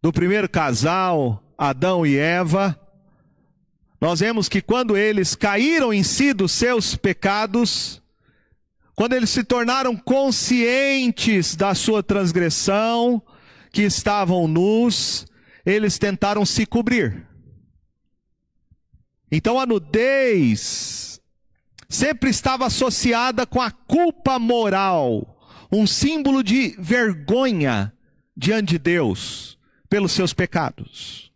do 0.00 0.12
primeiro 0.12 0.48
casal, 0.48 1.42
Adão 1.58 2.06
e 2.06 2.16
Eva, 2.16 2.78
nós 4.00 4.20
vemos 4.20 4.48
que 4.48 4.62
quando 4.62 4.96
eles 4.96 5.34
caíram 5.34 5.92
em 5.92 6.02
si 6.02 6.32
dos 6.32 6.52
seus 6.52 6.96
pecados, 6.96 7.99
quando 9.00 9.14
eles 9.14 9.30
se 9.30 9.42
tornaram 9.42 9.96
conscientes 9.96 11.56
da 11.56 11.74
sua 11.74 12.02
transgressão, 12.02 13.22
que 13.72 13.80
estavam 13.80 14.46
nus, 14.46 15.26
eles 15.64 15.98
tentaram 15.98 16.44
se 16.44 16.66
cobrir. 16.66 17.26
Então 19.32 19.58
a 19.58 19.64
nudez 19.64 21.18
sempre 21.88 22.28
estava 22.28 22.66
associada 22.66 23.46
com 23.46 23.62
a 23.62 23.70
culpa 23.70 24.38
moral, 24.38 25.40
um 25.72 25.86
símbolo 25.86 26.44
de 26.44 26.76
vergonha 26.78 27.94
diante 28.36 28.72
de 28.72 28.78
Deus 28.80 29.58
pelos 29.88 30.12
seus 30.12 30.34
pecados. 30.34 31.32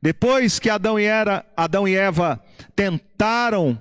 Depois 0.00 0.58
que 0.58 0.70
Adão 0.70 0.98
e, 0.98 1.04
Era, 1.04 1.44
Adão 1.54 1.86
e 1.86 1.94
Eva 1.94 2.42
tentaram 2.74 3.78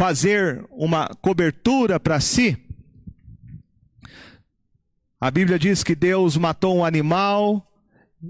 fazer 0.00 0.66
uma 0.70 1.08
cobertura 1.20 2.00
para 2.00 2.18
si. 2.20 2.56
A 5.20 5.30
Bíblia 5.30 5.58
diz 5.58 5.84
que 5.84 5.94
Deus 5.94 6.38
matou 6.38 6.78
um 6.78 6.82
animal 6.86 7.70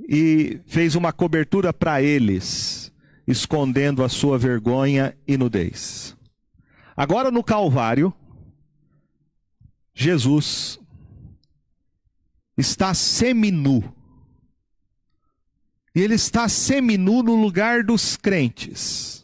e 0.09 0.61
fez 0.66 0.97
uma 0.97 1.12
cobertura 1.12 1.73
para 1.73 2.03
eles, 2.03 2.92
escondendo 3.25 4.03
a 4.03 4.09
sua 4.09 4.37
vergonha 4.37 5.16
e 5.29 5.37
nudez. 5.37 6.16
Agora 6.97 7.31
no 7.31 7.44
Calvário, 7.44 8.12
Jesus 9.94 10.81
está 12.59 12.92
seminu. 12.94 13.94
E 15.94 16.01
ele 16.01 16.14
está 16.16 16.49
seminu 16.49 17.23
no 17.23 17.37
lugar 17.37 17.85
dos 17.85 18.16
crentes 18.16 19.19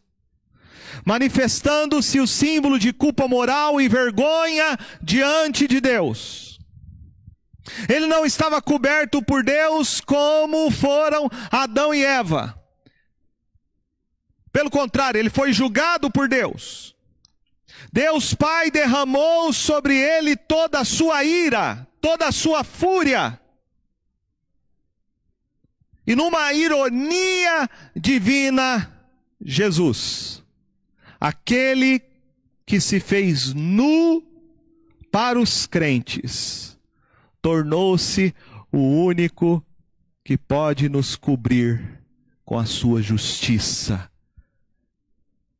manifestando-se 1.06 2.18
o 2.18 2.26
símbolo 2.26 2.80
de 2.80 2.92
culpa 2.92 3.28
moral 3.28 3.80
e 3.80 3.88
vergonha 3.88 4.76
diante 5.00 5.68
de 5.68 5.80
Deus. 5.80 6.58
Ele 7.88 8.08
não 8.08 8.26
estava 8.26 8.60
coberto 8.60 9.22
por 9.22 9.44
Deus 9.44 10.00
como 10.00 10.68
foram 10.68 11.30
Adão 11.50 11.94
e 11.94 12.04
Eva. 12.04 12.60
Pelo 14.52 14.68
contrário, 14.68 15.18
ele 15.18 15.30
foi 15.30 15.52
julgado 15.52 16.10
por 16.10 16.28
Deus. 16.28 16.96
Deus 17.92 18.34
Pai 18.34 18.68
derramou 18.68 19.52
sobre 19.52 19.96
ele 19.96 20.34
toda 20.34 20.80
a 20.80 20.84
sua 20.84 21.22
ira, 21.22 21.86
toda 22.00 22.26
a 22.26 22.32
sua 22.32 22.64
fúria. 22.64 23.40
E 26.04 26.16
numa 26.16 26.52
ironia 26.52 27.68
divina, 27.94 28.92
Jesus 29.40 30.45
aquele 31.20 32.00
que 32.64 32.80
se 32.80 33.00
fez 33.00 33.54
nu 33.54 34.22
para 35.10 35.40
os 35.40 35.66
crentes, 35.66 36.78
tornou-se 37.40 38.34
o 38.72 38.78
único 38.78 39.64
que 40.24 40.36
pode 40.36 40.88
nos 40.88 41.16
cobrir 41.16 42.02
com 42.44 42.58
a 42.58 42.66
sua 42.66 43.00
justiça 43.00 44.10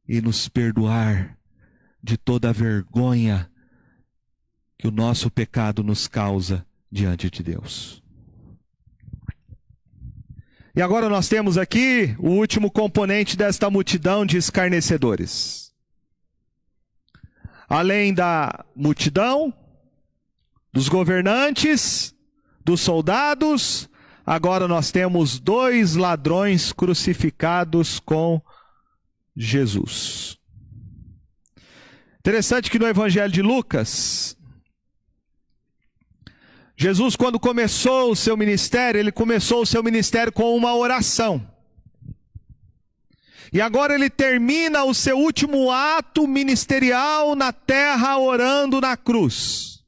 e 0.09 0.21
nos 0.21 0.49
perdoar 0.49 1.39
de 2.03 2.17
toda 2.17 2.51
a 2.51 2.53
vergonha 2.53 3.51
que 4.79 4.87
o 4.87 4.91
nosso 4.91 5.31
pecado 5.31 5.83
nos 5.83 6.07
causa 6.07 6.67
diante 6.91 7.31
de 7.31 7.43
Deus. 7.43 8.03
E 10.77 10.83
agora 10.83 11.09
nós 11.09 11.27
temos 11.27 11.57
aqui 11.57 12.15
o 12.19 12.29
último 12.33 12.71
componente 12.71 13.35
desta 13.35 13.71
multidão 13.71 14.27
de 14.27 14.37
escarnecedores. 14.37 15.73
Além 17.67 18.13
da 18.13 18.63
multidão, 18.77 19.55
dos 20.71 20.91
governantes, 20.91 22.15
dos 22.63 22.83
soldados, 22.83 23.89
agora 24.27 24.69
nós 24.69 24.91
temos 24.91 25.41
dois 25.41 25.95
ladrões 25.97 26.75
crucificados 26.75 27.99
com 27.99 28.39
Jesus. 29.35 30.37
Interessante 32.19 32.71
que 32.71 32.79
no 32.79 32.87
Evangelho 32.87 33.33
de 33.33 33.41
Lucas, 33.41 34.36
Jesus, 36.77 37.17
quando 37.17 37.41
começou 37.41 38.11
o 38.11 38.17
seu 38.17 38.37
ministério, 38.37 38.99
ele 38.99 39.11
começou 39.11 39.63
o 39.63 39.67
seu 39.67 39.83
ministério 39.83 40.31
com 40.31 40.55
uma 40.55 40.75
oração. 40.75 41.51
E 43.51 43.61
agora 43.61 43.95
ele 43.95 44.11
termina 44.11 44.85
o 44.85 44.93
seu 44.93 45.17
último 45.19 45.71
ato 45.71 46.27
ministerial 46.29 47.35
na 47.35 47.53
terra, 47.53 48.19
orando 48.19 48.81
na 48.81 48.97
cruz. 48.97 49.83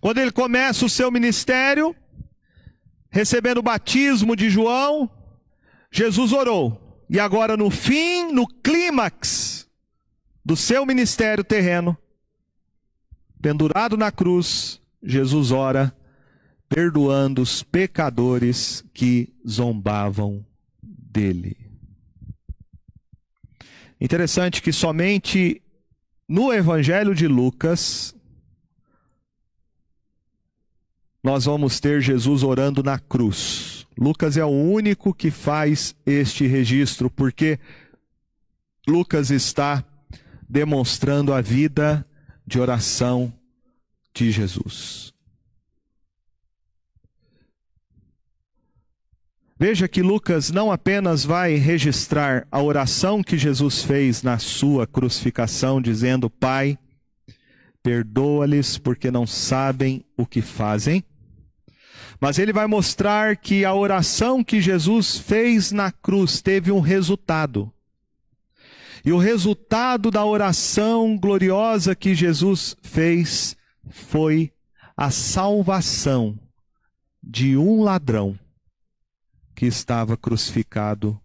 Quando 0.00 0.18
ele 0.18 0.32
começa 0.32 0.86
o 0.86 0.88
seu 0.88 1.10
ministério, 1.10 1.94
recebendo 3.10 3.58
o 3.58 3.62
batismo 3.62 4.34
de 4.34 4.48
João, 4.48 5.10
Jesus 5.90 6.32
orou. 6.32 7.04
E 7.10 7.20
agora, 7.20 7.56
no 7.56 7.70
fim, 7.70 8.32
no 8.32 8.46
clímax 8.46 9.68
do 10.42 10.56
seu 10.56 10.86
ministério 10.86 11.44
terreno, 11.44 11.96
pendurado 13.42 13.96
na 13.96 14.10
cruz, 14.10 14.80
Jesus 15.04 15.50
ora, 15.50 15.94
perdoando 16.68 17.42
os 17.42 17.62
pecadores 17.62 18.84
que 18.94 19.32
zombavam 19.46 20.44
dele. 20.82 21.56
Interessante 24.00 24.60
que 24.60 24.72
somente 24.72 25.62
no 26.28 26.52
Evangelho 26.52 27.14
de 27.14 27.28
Lucas 27.28 28.14
nós 31.22 31.44
vamos 31.46 31.80
ter 31.80 32.02
Jesus 32.02 32.42
orando 32.42 32.82
na 32.82 32.98
cruz. 32.98 33.86
Lucas 33.96 34.36
é 34.36 34.44
o 34.44 34.48
único 34.48 35.14
que 35.14 35.30
faz 35.30 35.94
este 36.04 36.46
registro, 36.46 37.08
porque 37.08 37.58
Lucas 38.86 39.30
está 39.30 39.82
demonstrando 40.46 41.32
a 41.32 41.40
vida 41.40 42.06
de 42.46 42.60
oração 42.60 43.32
de 44.14 44.30
Jesus. 44.30 45.12
Veja 49.58 49.86
que 49.86 50.02
Lucas 50.02 50.50
não 50.50 50.70
apenas 50.70 51.24
vai 51.24 51.54
registrar 51.54 52.46
a 52.50 52.60
oração 52.60 53.22
que 53.22 53.38
Jesus 53.38 53.82
fez 53.82 54.22
na 54.22 54.38
sua 54.38 54.86
crucificação, 54.86 55.80
dizendo: 55.80 56.28
Pai, 56.28 56.78
perdoa-lhes 57.82 58.78
porque 58.78 59.10
não 59.10 59.26
sabem 59.26 60.04
o 60.16 60.26
que 60.26 60.42
fazem. 60.42 61.04
Mas 62.20 62.38
ele 62.38 62.52
vai 62.52 62.66
mostrar 62.66 63.36
que 63.36 63.64
a 63.64 63.74
oração 63.74 64.42
que 64.42 64.60
Jesus 64.60 65.18
fez 65.18 65.70
na 65.72 65.92
cruz 65.92 66.40
teve 66.40 66.72
um 66.72 66.80
resultado. 66.80 67.72
E 69.04 69.12
o 69.12 69.18
resultado 69.18 70.10
da 70.10 70.24
oração 70.24 71.16
gloriosa 71.16 71.94
que 71.94 72.14
Jesus 72.14 72.76
fez 72.82 73.56
foi 73.90 74.52
a 74.96 75.10
salvação 75.10 76.38
de 77.22 77.56
um 77.56 77.82
ladrão 77.82 78.38
que 79.54 79.66
estava 79.66 80.16
crucificado 80.16 81.20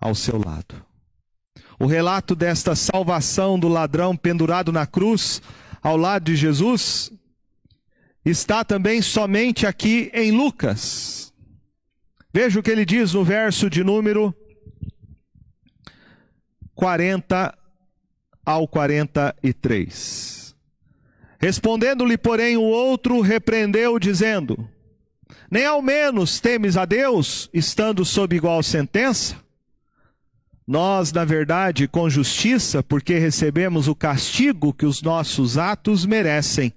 ao 0.00 0.14
seu 0.14 0.38
lado. 0.38 0.84
O 1.78 1.86
relato 1.86 2.34
desta 2.34 2.74
salvação 2.74 3.58
do 3.58 3.68
ladrão 3.68 4.16
pendurado 4.16 4.72
na 4.72 4.86
cruz 4.86 5.40
ao 5.82 5.96
lado 5.96 6.24
de 6.24 6.36
Jesus 6.36 7.12
está 8.24 8.64
também 8.64 9.00
somente 9.00 9.66
aqui 9.66 10.10
em 10.12 10.32
Lucas. 10.32 11.32
Veja 12.32 12.60
o 12.60 12.62
que 12.62 12.70
ele 12.70 12.84
diz 12.84 13.14
no 13.14 13.24
verso 13.24 13.70
de 13.70 13.82
número 13.82 14.34
40 16.74 17.56
ao 18.44 18.68
43. 18.68 20.37
Respondendo-lhe, 21.38 22.18
porém, 22.18 22.56
o 22.56 22.62
outro 22.62 23.20
repreendeu, 23.20 23.98
dizendo: 23.98 24.68
Nem 25.50 25.64
ao 25.64 25.80
menos 25.80 26.40
temes 26.40 26.76
a 26.76 26.84
Deus, 26.84 27.48
estando 27.54 28.04
sob 28.04 28.34
igual 28.34 28.62
sentença? 28.62 29.36
Nós, 30.66 31.12
na 31.12 31.24
verdade, 31.24 31.88
com 31.88 32.10
justiça, 32.10 32.82
porque 32.82 33.18
recebemos 33.18 33.88
o 33.88 33.94
castigo 33.94 34.74
que 34.74 34.84
os 34.84 35.00
nossos 35.00 35.56
atos 35.56 36.04
merecem, 36.04 36.74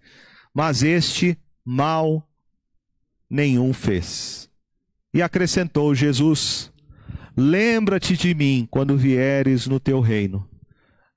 mas 0.54 0.82
este 0.82 1.38
mal 1.66 2.26
nenhum 3.30 3.74
fez. 3.74 4.50
E 5.14 5.22
acrescentou 5.22 5.94
Jesus: 5.96 6.72
Lembra-te 7.36 8.16
de 8.16 8.34
mim 8.36 8.68
quando 8.70 8.96
vieres 8.96 9.66
no 9.66 9.80
teu 9.80 10.00
reino. 10.00 10.48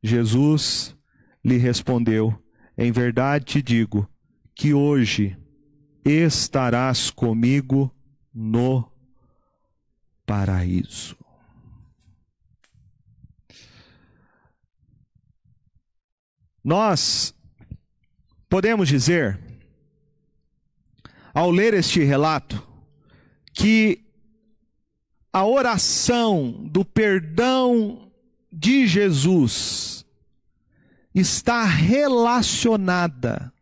Jesus 0.03 0.97
lhe 1.45 1.59
respondeu: 1.59 2.44
Em 2.77 2.91
verdade 2.91 3.45
te 3.45 3.63
digo 3.63 4.09
que 4.55 4.75
hoje 4.75 5.37
estarás 6.05 7.11
comigo 7.11 7.95
no 8.33 8.91
paraíso. 10.27 11.17
Nós 16.63 17.35
podemos 18.49 18.89
dizer, 18.89 19.39
ao 21.33 21.51
ler 21.51 21.75
este 21.75 22.03
relato, 22.03 22.67
que 23.53 24.05
a 25.33 25.45
oração 25.45 26.67
do 26.71 26.85
perdão 26.85 28.11
de 28.51 28.87
Jesus 28.87 30.04
está 31.15 31.63
relacionada 31.65 33.53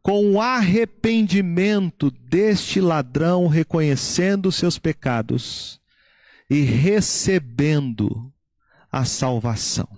com 0.00 0.32
o 0.32 0.40
arrependimento 0.40 2.10
deste 2.10 2.80
ladrão 2.80 3.48
reconhecendo 3.48 4.52
seus 4.52 4.78
pecados 4.78 5.80
e 6.48 6.62
recebendo 6.62 8.32
a 8.90 9.04
salvação. 9.04 9.88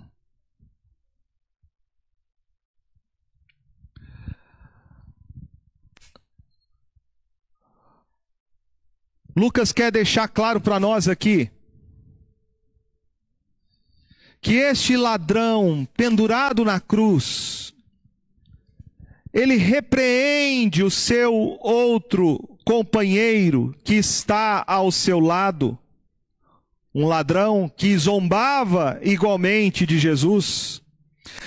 Lucas 9.35 9.71
quer 9.71 9.91
deixar 9.91 10.27
claro 10.27 10.59
para 10.59 10.79
nós 10.79 11.07
aqui 11.07 11.49
que 14.41 14.55
este 14.55 14.97
ladrão 14.97 15.87
pendurado 15.95 16.65
na 16.65 16.79
cruz, 16.79 17.73
ele 19.31 19.55
repreende 19.55 20.83
o 20.83 20.89
seu 20.89 21.33
outro 21.61 22.57
companheiro 22.65 23.75
que 23.83 23.93
está 23.93 24.63
ao 24.65 24.91
seu 24.91 25.19
lado, 25.19 25.77
um 26.93 27.07
ladrão 27.07 27.69
que 27.69 27.95
zombava 27.97 28.99
igualmente 29.03 29.85
de 29.85 29.99
Jesus, 29.99 30.81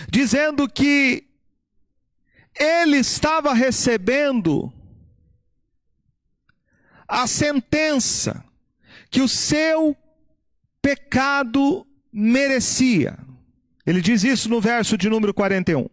dizendo 0.08 0.68
que 0.68 1.24
ele 2.58 2.98
estava 2.98 3.52
recebendo 3.52 4.72
a 7.08 7.26
sentença 7.26 8.44
que 9.10 9.20
o 9.20 9.28
seu 9.28 9.96
pecado 10.80 11.86
merecia. 12.14 13.18
Ele 13.84 14.00
diz 14.00 14.22
isso 14.22 14.48
no 14.48 14.60
verso 14.60 14.96
de 14.96 15.10
número 15.10 15.34
41. 15.34 15.88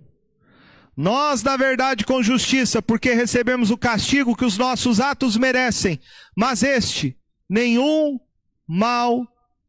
Nós, 0.96 1.42
na 1.42 1.58
verdade, 1.58 2.06
com 2.06 2.22
justiça, 2.22 2.82
porque 2.82 3.14
recebemos 3.14 3.72
o 3.72 3.78
castigo 3.78 4.36
que 4.36 4.46
os 4.46 4.58
nossos 4.58 5.00
atos 5.00 5.36
merecem, 5.36 6.00
mas 6.38 6.62
este 6.62 7.18
nenhum 7.50 8.20
mal 8.68 9.26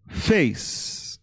fez. 0.07 1.19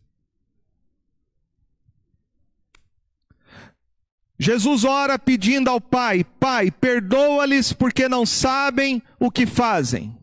Jesus 4.39 4.85
ora 4.85 5.19
pedindo 5.19 5.69
ao 5.69 5.81
Pai: 5.81 6.23
Pai, 6.39 6.71
perdoa-lhes 6.71 7.73
porque 7.73 8.07
não 8.07 8.25
sabem 8.25 9.03
o 9.19 9.29
que 9.29 9.45
fazem. 9.45 10.17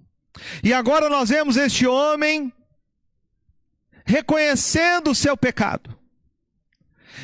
E 0.64 0.73
agora 0.73 1.09
nós 1.09 1.29
vemos 1.29 1.57
este 1.57 1.87
homem 1.87 2.53
reconhecendo 4.07 5.11
o 5.11 5.14
seu 5.14 5.37
pecado 5.37 5.99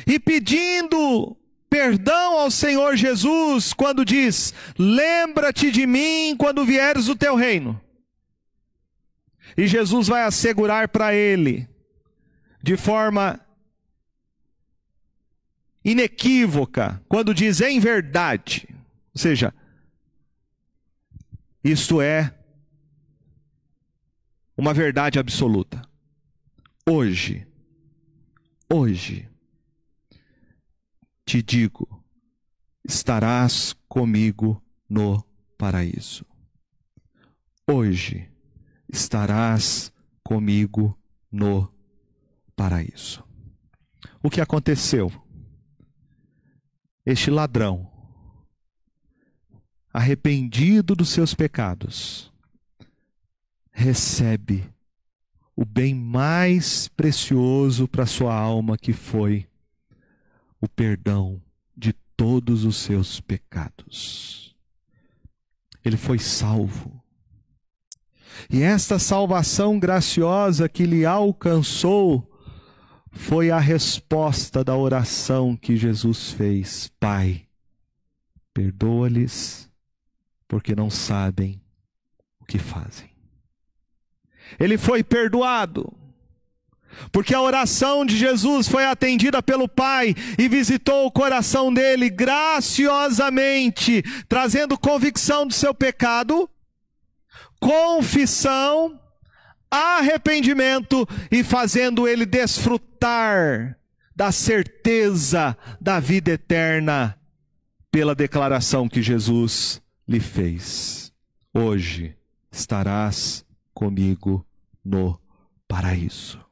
e 0.05 0.19
pedindo 0.19 1.37
perdão 1.69 2.39
ao 2.39 2.51
Senhor 2.51 2.95
Jesus 2.95 3.73
quando 3.73 4.05
diz: 4.05 4.53
Lembra-te 4.77 5.71
de 5.71 5.87
mim 5.87 6.35
quando 6.37 6.65
vieres 6.65 7.07
o 7.07 7.15
teu 7.15 7.35
reino. 7.35 7.81
E 9.57 9.67
Jesus 9.67 10.07
vai 10.07 10.23
assegurar 10.23 10.89
para 10.89 11.13
ele, 11.13 11.67
de 12.61 12.75
forma 12.75 13.39
inequívoca, 15.85 17.01
quando 17.07 17.33
diz 17.33 17.61
em 17.61 17.79
verdade, 17.79 18.67
ou 19.13 19.21
seja, 19.21 19.53
isto 21.63 22.01
é 22.01 22.33
uma 24.57 24.73
verdade 24.73 25.19
absoluta. 25.19 25.81
Hoje, 26.85 27.47
hoje, 28.69 29.29
te 31.23 31.41
digo, 31.41 32.03
estarás 32.83 33.73
comigo 33.87 34.61
no 34.89 35.25
paraíso. 35.57 36.25
Hoje 37.65 38.29
estarás 38.89 39.93
comigo 40.21 40.99
no 41.31 41.73
paraíso. 42.53 43.25
O 44.21 44.29
que 44.29 44.41
aconteceu? 44.41 45.09
Este 47.05 47.31
ladrão, 47.31 47.89
arrependido 49.93 50.97
dos 50.97 51.07
seus 51.07 51.33
pecados, 51.33 52.29
recebe 53.71 54.69
o 55.55 55.63
bem 55.65 55.93
mais 55.93 56.87
precioso 56.87 57.87
para 57.87 58.05
sua 58.05 58.33
alma, 58.35 58.77
que 58.77 58.91
foi 58.91 59.47
o 60.59 60.67
perdão 60.67 61.41
de 61.75 61.93
todos 62.17 62.65
os 62.65 62.77
seus 62.77 63.19
pecados. 63.19 64.55
Ele 65.85 65.97
foi 65.97 66.17
salvo. 66.17 67.01
E 68.49 68.63
esta 68.63 68.97
salvação 68.97 69.77
graciosa 69.77 70.67
que 70.67 70.85
lhe 70.85 71.05
alcançou 71.05 72.27
foi 73.11 73.51
a 73.51 73.59
resposta 73.59 74.63
da 74.63 74.75
oração 74.75 75.55
que 75.55 75.77
Jesus 75.77 76.31
fez: 76.31 76.91
Pai, 76.99 77.47
perdoa-lhes, 78.53 79.69
porque 80.47 80.75
não 80.75 80.89
sabem 80.89 81.61
o 82.39 82.45
que 82.45 82.57
fazem 82.57 83.12
ele 84.59 84.77
foi 84.77 85.03
perdoado. 85.03 85.91
Porque 87.11 87.33
a 87.33 87.41
oração 87.41 88.05
de 88.05 88.17
Jesus 88.17 88.67
foi 88.67 88.85
atendida 88.85 89.41
pelo 89.41 89.67
Pai 89.67 90.15
e 90.37 90.47
visitou 90.47 91.05
o 91.05 91.11
coração 91.11 91.73
dele 91.73 92.09
graciosamente, 92.09 94.03
trazendo 94.27 94.77
convicção 94.77 95.47
do 95.47 95.53
seu 95.53 95.73
pecado, 95.73 96.49
confissão, 97.59 98.99
arrependimento 99.69 101.07
e 101.31 101.43
fazendo 101.43 102.07
ele 102.07 102.25
desfrutar 102.25 103.77
da 104.15 104.31
certeza 104.31 105.57
da 105.81 105.99
vida 105.99 106.31
eterna 106.31 107.17
pela 107.91 108.13
declaração 108.13 108.87
que 108.87 109.01
Jesus 109.01 109.81
lhe 110.07 110.19
fez. 110.19 111.11
Hoje 111.53 112.15
estarás 112.51 113.43
comigo 113.73 114.45
no 114.83 115.19
paraíso. 115.67 116.43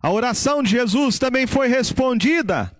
A 0.00 0.10
oração 0.10 0.62
de 0.62 0.70
Jesus 0.70 1.18
também 1.18 1.46
foi 1.46 1.66
respondida. 1.68 2.74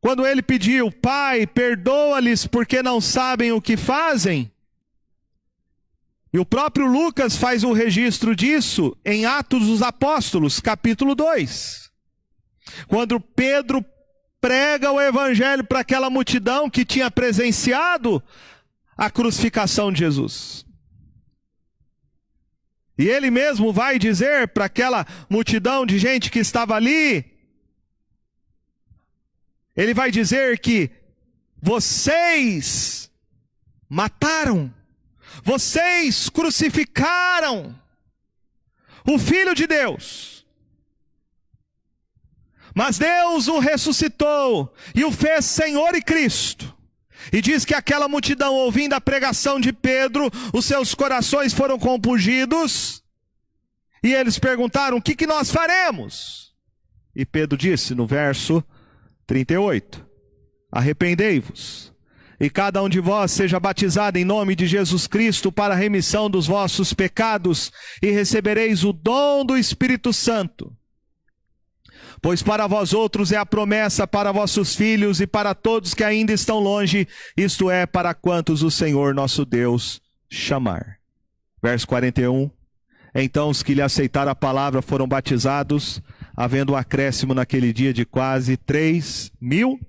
Quando 0.00 0.24
ele 0.24 0.42
pediu, 0.42 0.92
Pai, 0.92 1.46
perdoa-lhes 1.46 2.46
porque 2.46 2.82
não 2.82 3.00
sabem 3.00 3.50
o 3.50 3.60
que 3.60 3.76
fazem. 3.76 4.52
E 6.32 6.38
o 6.38 6.46
próprio 6.46 6.86
Lucas 6.86 7.36
faz 7.36 7.64
o 7.64 7.70
um 7.70 7.72
registro 7.72 8.36
disso 8.36 8.96
em 9.04 9.26
Atos 9.26 9.66
dos 9.66 9.82
Apóstolos, 9.82 10.60
capítulo 10.60 11.14
2. 11.14 11.90
Quando 12.86 13.18
Pedro 13.18 13.84
prega 14.40 14.92
o 14.92 15.00
evangelho 15.00 15.64
para 15.64 15.80
aquela 15.80 16.10
multidão 16.10 16.68
que 16.70 16.84
tinha 16.84 17.10
presenciado 17.10 18.22
a 18.96 19.10
crucificação 19.10 19.92
de 19.92 20.00
Jesus. 20.00 20.64
E 22.98 23.08
ele 23.08 23.30
mesmo 23.30 23.72
vai 23.72 23.98
dizer 23.98 24.48
para 24.48 24.64
aquela 24.64 25.06
multidão 25.28 25.84
de 25.84 25.98
gente 25.98 26.30
que 26.30 26.38
estava 26.38 26.74
ali, 26.74 27.24
ele 29.76 29.92
vai 29.92 30.10
dizer 30.10 30.58
que 30.58 30.90
vocês 31.60 33.10
mataram, 33.88 34.72
vocês 35.44 36.30
crucificaram 36.30 37.78
o 39.06 39.18
Filho 39.18 39.54
de 39.54 39.66
Deus. 39.66 40.35
Mas 42.76 42.98
Deus 42.98 43.48
o 43.48 43.58
ressuscitou 43.58 44.70
e 44.94 45.02
o 45.02 45.10
fez 45.10 45.46
Senhor 45.46 45.94
e 45.94 46.02
Cristo. 46.02 46.76
E 47.32 47.40
diz 47.40 47.64
que 47.64 47.72
aquela 47.72 48.06
multidão, 48.06 48.54
ouvindo 48.54 48.92
a 48.92 49.00
pregação 49.00 49.58
de 49.58 49.72
Pedro, 49.72 50.30
os 50.52 50.66
seus 50.66 50.94
corações 50.94 51.54
foram 51.54 51.78
compungidos, 51.78 53.02
e 54.02 54.12
eles 54.12 54.38
perguntaram: 54.38 54.98
O 54.98 55.02
que, 55.02 55.16
que 55.16 55.26
nós 55.26 55.50
faremos? 55.50 56.52
E 57.14 57.24
Pedro 57.24 57.56
disse 57.56 57.94
no 57.94 58.06
verso 58.06 58.62
38: 59.26 60.06
Arrependei-vos, 60.70 61.94
e 62.38 62.50
cada 62.50 62.82
um 62.82 62.90
de 62.90 63.00
vós 63.00 63.32
seja 63.32 63.58
batizado 63.58 64.18
em 64.18 64.24
nome 64.24 64.54
de 64.54 64.66
Jesus 64.66 65.06
Cristo 65.06 65.50
para 65.50 65.72
a 65.72 65.78
remissão 65.78 66.28
dos 66.28 66.46
vossos 66.46 66.92
pecados, 66.92 67.72
e 68.02 68.10
recebereis 68.10 68.84
o 68.84 68.92
dom 68.92 69.46
do 69.46 69.56
Espírito 69.56 70.12
Santo. 70.12 70.76
Pois 72.20 72.42
para 72.42 72.66
vós 72.66 72.92
outros 72.92 73.32
é 73.32 73.36
a 73.36 73.46
promessa 73.46 74.06
para 74.06 74.32
vossos 74.32 74.74
filhos 74.74 75.20
e 75.20 75.26
para 75.26 75.54
todos 75.54 75.94
que 75.94 76.02
ainda 76.02 76.32
estão 76.32 76.58
longe, 76.58 77.06
isto 77.36 77.70
é, 77.70 77.86
para 77.86 78.14
quantos 78.14 78.62
o 78.62 78.70
Senhor 78.70 79.14
nosso 79.14 79.44
Deus 79.44 80.00
chamar. 80.28 80.98
Verso 81.62 81.86
41. 81.86 82.50
Então 83.14 83.48
os 83.48 83.62
que 83.62 83.74
lhe 83.74 83.82
aceitaram 83.82 84.30
a 84.30 84.34
palavra 84.34 84.82
foram 84.82 85.08
batizados, 85.08 86.02
havendo 86.36 86.72
um 86.72 86.76
acréscimo 86.76 87.32
naquele 87.32 87.72
dia 87.72 87.92
de 87.92 88.04
quase 88.04 88.56
três 88.56 89.32
mil 89.40 89.80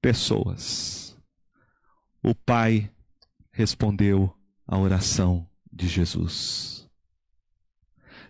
pessoas. 0.00 1.16
O 2.22 2.34
Pai 2.34 2.90
respondeu 3.50 4.34
à 4.66 4.76
oração 4.78 5.46
de 5.72 5.88
Jesus. 5.88 6.77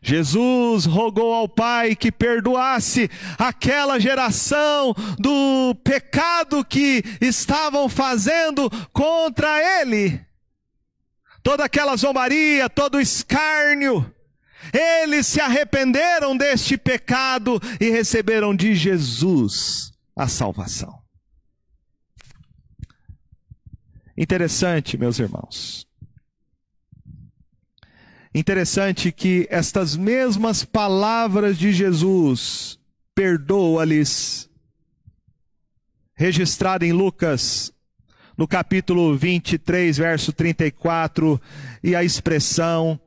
Jesus 0.03 0.85
rogou 0.85 1.35
ao 1.35 1.49
Pai 1.49 1.97
que 1.97 2.13
perdoasse 2.13 3.11
aquela 3.39 3.99
geração 3.99 4.95
do 5.19 5.75
pecado 5.83 6.65
que 6.65 7.03
estavam 7.21 7.89
fazendo 7.89 8.71
contra 8.93 9.81
Ele. 9.81 10.21
Toda 11.43 11.65
aquela 11.65 11.97
zombaria, 11.97 12.69
todo 12.69 12.97
o 12.97 13.01
escárnio. 13.01 14.15
Eles 14.73 15.27
se 15.27 15.41
arrependeram 15.41 16.37
deste 16.37 16.77
pecado 16.77 17.61
e 17.81 17.91
receberam 17.91 18.55
de 18.55 18.75
Jesus 18.75 19.93
a 20.15 20.29
salvação. 20.29 21.01
Interessante, 24.17 24.99
meus 24.99 25.19
irmãos. 25.19 25.88
Interessante 28.39 29.11
que 29.11 29.49
estas 29.51 29.97
mesmas 29.97 30.63
palavras 30.63 31.59
de 31.59 31.73
Jesus, 31.73 32.79
perdoa-lhes, 33.13 34.49
registrada 36.15 36.87
em 36.87 36.93
Lucas, 36.93 37.73
no 38.37 38.47
capítulo 38.47 39.17
23, 39.17 39.99
verso 39.99 40.33
34, 40.33 41.41
e 41.83 41.97
a 41.97 42.05
expressão, 42.05 43.01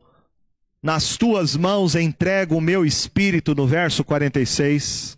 nas 0.84 1.16
tuas 1.16 1.56
mãos 1.56 1.96
entrego 1.96 2.58
o 2.58 2.62
meu 2.62 2.86
espírito, 2.86 3.56
no 3.56 3.66
verso 3.66 4.04
46. 4.04 5.18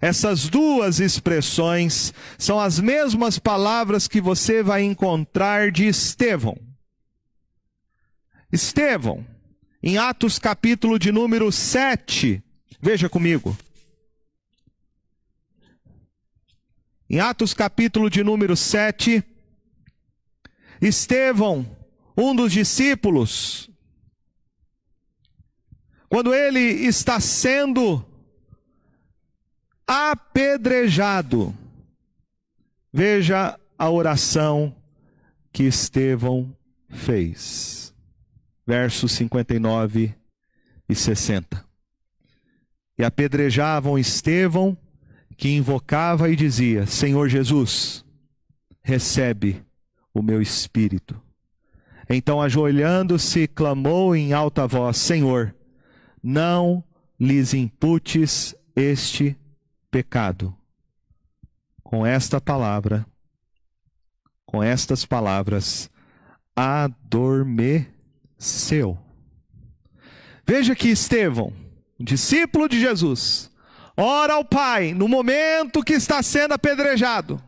Essas 0.00 0.48
duas 0.48 1.00
expressões 1.00 2.14
são 2.38 2.58
as 2.58 2.80
mesmas 2.80 3.38
palavras 3.38 4.08
que 4.08 4.22
você 4.22 4.62
vai 4.62 4.84
encontrar 4.84 5.70
de 5.70 5.86
Estevão 5.86 6.56
Estevão, 8.54 9.26
em 9.86 9.98
Atos 9.98 10.38
capítulo 10.38 10.98
de 10.98 11.12
número 11.12 11.52
7, 11.52 12.42
veja 12.80 13.06
comigo. 13.06 13.54
Em 17.08 17.20
Atos 17.20 17.52
capítulo 17.52 18.08
de 18.08 18.24
número 18.24 18.56
7, 18.56 19.22
Estevão, 20.80 21.68
um 22.16 22.34
dos 22.34 22.50
discípulos, 22.50 23.68
quando 26.08 26.34
ele 26.34 26.60
está 26.60 27.20
sendo 27.20 28.02
apedrejado, 29.86 31.54
veja 32.90 33.60
a 33.78 33.90
oração 33.90 34.74
que 35.52 35.64
Estevão 35.64 36.56
fez 36.88 37.83
versos 38.66 39.12
59 39.12 40.14
e 40.88 40.94
60. 40.94 41.64
E 42.98 43.04
apedrejavam 43.04 43.98
Estevão, 43.98 44.76
que 45.36 45.50
invocava 45.50 46.30
e 46.30 46.36
dizia: 46.36 46.86
Senhor 46.86 47.28
Jesus, 47.28 48.04
recebe 48.82 49.64
o 50.12 50.22
meu 50.22 50.40
espírito. 50.40 51.20
Então, 52.08 52.40
ajoelhando-se, 52.40 53.48
clamou 53.48 54.14
em 54.14 54.32
alta 54.32 54.66
voz: 54.66 54.96
Senhor, 54.96 55.54
não 56.22 56.84
lhes 57.18 57.54
imputes 57.54 58.54
este 58.76 59.36
pecado. 59.90 60.54
Com 61.82 62.06
esta 62.06 62.40
palavra, 62.40 63.06
com 64.46 64.62
estas 64.62 65.04
palavras, 65.04 65.90
adormeceu 66.56 67.93
seu. 68.46 68.98
Veja 70.46 70.74
que 70.74 70.88
Estevão, 70.88 71.52
discípulo 71.98 72.68
de 72.68 72.78
Jesus, 72.78 73.50
ora 73.96 74.34
ao 74.34 74.44
Pai 74.44 74.92
no 74.92 75.08
momento 75.08 75.82
que 75.82 75.94
está 75.94 76.22
sendo 76.22 76.52
apedrejado, 76.52 77.42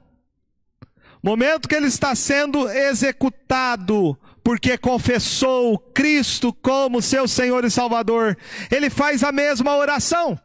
momento 1.22 1.68
que 1.68 1.74
ele 1.74 1.86
está 1.86 2.14
sendo 2.14 2.68
executado, 2.68 4.18
porque 4.42 4.78
confessou 4.78 5.78
Cristo 5.78 6.52
como 6.52 7.02
seu 7.02 7.26
Senhor 7.26 7.64
e 7.64 7.70
Salvador, 7.70 8.38
ele 8.70 8.88
faz 8.88 9.22
a 9.22 9.32
mesma 9.32 9.76
oração. 9.76 10.40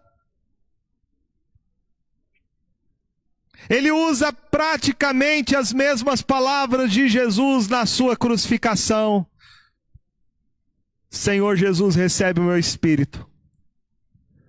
Ele 3.70 3.92
usa 3.92 4.34
praticamente 4.34 5.56
as 5.56 5.72
mesmas 5.72 6.22
palavras 6.22 6.92
de 6.92 7.08
Jesus 7.08 7.70
na 7.70 7.86
sua 7.86 8.18
crucificação. 8.18 9.26
Senhor 11.12 11.58
Jesus, 11.58 11.93
recebe 11.93 12.39
o 12.39 12.43
meu 12.43 12.58
espírito. 12.58 13.30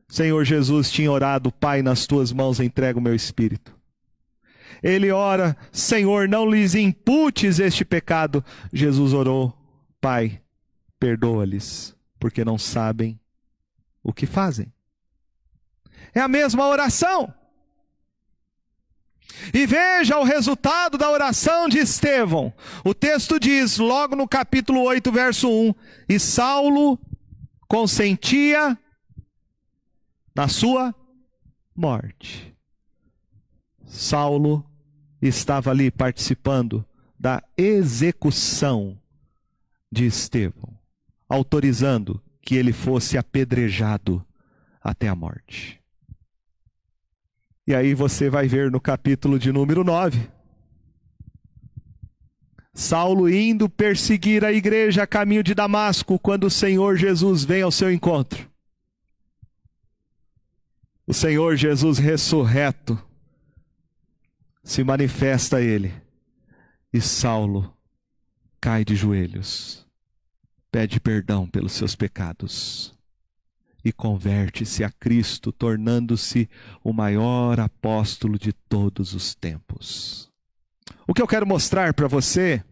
Senhor 0.09 0.45
Jesus 0.45 0.93
tinha 0.93 1.11
orado, 1.11 1.51
Pai, 1.51 1.83
nas 1.83 2.07
tuas 2.07 2.33
mãos 2.33 2.61
entrego 2.61 3.01
o 3.01 3.03
meu 3.03 3.15
espírito. 3.15 3.77
Ele 4.81 5.11
ora, 5.11 5.57
Senhor, 5.73 6.29
não 6.29 6.49
lhes 6.49 6.77
imputes 6.77 7.59
este 7.59 7.85
pecado. 7.85 8.45
Jesus 8.73 9.13
orou, 9.13 9.53
Pai, 10.01 10.41
perdoa-lhes, 11.01 11.97
porque 12.19 12.45
não 12.45 12.57
sabem 12.57 13.19
o 14.03 14.13
que 14.13 14.25
fazem. 14.25 14.73
É 16.15 16.21
a 16.21 16.29
mesma 16.29 16.67
oração. 16.69 17.33
E 19.53 19.67
veja 19.67 20.19
o 20.19 20.25
resultado 20.25 20.99
da 20.99 21.11
oração 21.11 21.69
de 21.69 21.79
Estevão. 21.79 22.53
O 22.85 22.95
texto 22.95 23.41
diz, 23.41 23.79
logo 23.79 24.15
no 24.15 24.29
capítulo 24.29 24.83
8, 24.83 25.11
verso 25.11 25.49
1: 25.49 25.75
E 26.09 26.19
Saulo 26.19 26.99
consentia 27.67 28.79
na 30.35 30.49
sua 30.49 30.95
morte. 31.75 32.55
Saulo 33.87 34.65
estava 35.21 35.71
ali 35.71 35.91
participando 35.91 36.85
da 37.19 37.43
execução 37.57 38.99
de 39.91 40.07
Estevão, 40.07 40.79
autorizando 41.29 42.23
que 42.41 42.57
ele 42.57 42.73
fosse 42.73 43.19
apedrejado 43.19 44.25
até 44.81 45.09
a 45.09 45.15
morte. 45.15 45.82
E 47.73 47.75
aí 47.75 47.95
você 47.95 48.29
vai 48.29 48.47
ver 48.47 48.71
no 48.71 48.79
capítulo 48.79 49.39
de 49.39 49.51
número 49.51 49.83
9. 49.83 50.29
Saulo 52.75 53.31
indo 53.31 53.67
perseguir 53.67 54.45
a 54.45 54.53
igreja 54.53 55.05
a 55.05 55.07
caminho 55.07 55.43
de 55.43 55.55
Damasco, 55.55 56.19
quando 56.19 56.45
o 56.45 56.51
Senhor 56.51 56.99
Jesus 56.99 57.47
vem 57.47 57.63
ao 57.63 57.73
seu 57.73 57.91
encontro. 57.91 58.47
O 61.07 61.15
Senhor 61.15 61.57
Jesus 61.57 61.97
ressurreto 61.97 63.03
se 64.63 64.85
manifesta 64.85 65.57
a 65.57 65.63
ele, 65.63 65.95
e 66.93 67.01
Saulo 67.01 67.75
cai 68.61 68.85
de 68.85 68.95
joelhos, 68.95 69.87
pede 70.71 71.01
perdão 71.01 71.49
pelos 71.49 71.73
seus 71.73 71.97
pecados 71.97 72.95
e 73.85 73.93
converte-se 73.93 74.85
a 74.85 74.91
Cristo, 74.91 75.51
tornando-se 75.51 76.49
o 76.83 76.93
maior 76.93 77.59
apóstolo 77.59 78.39
de 78.39 78.53
todos 78.53 79.15
os 79.15 79.35
tempos. 79.35 80.31
O 81.07 81.15
que 81.15 81.21
eu 81.21 81.27
quero 81.27 81.47
mostrar 81.47 81.93
para 81.95 82.07
você, 82.07 82.63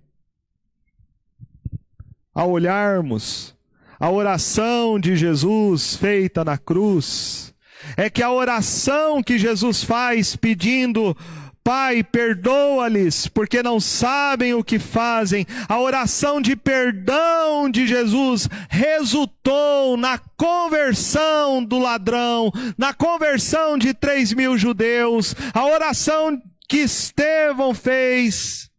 ao 2.32 2.50
olharmos 2.50 3.56
a 3.98 4.10
oração 4.10 4.98
de 4.98 5.16
Jesus 5.16 5.96
feita 5.96 6.44
na 6.44 6.56
cruz, 6.56 7.52
é 7.96 8.08
que 8.08 8.22
a 8.22 8.30
oração 8.30 9.22
que 9.22 9.38
Jesus 9.38 9.82
faz 9.82 10.36
pedindo 10.36 11.16
Pai, 11.62 12.02
perdoa-lhes, 12.02 13.28
porque 13.28 13.62
não 13.62 13.78
sabem 13.78 14.54
o 14.54 14.64
que 14.64 14.78
fazem. 14.78 15.46
A 15.68 15.78
oração 15.78 16.40
de 16.40 16.56
perdão 16.56 17.70
de 17.70 17.86
Jesus 17.86 18.48
resultou 18.68 19.96
na 19.96 20.18
conversão 20.18 21.62
do 21.62 21.78
ladrão, 21.78 22.50
na 22.78 22.94
conversão 22.94 23.76
de 23.76 23.92
três 23.92 24.32
mil 24.32 24.56
judeus. 24.56 25.34
A 25.52 25.66
oração 25.66 26.40
que 26.66 26.78
Estevão 26.78 27.74
fez, 27.74 28.70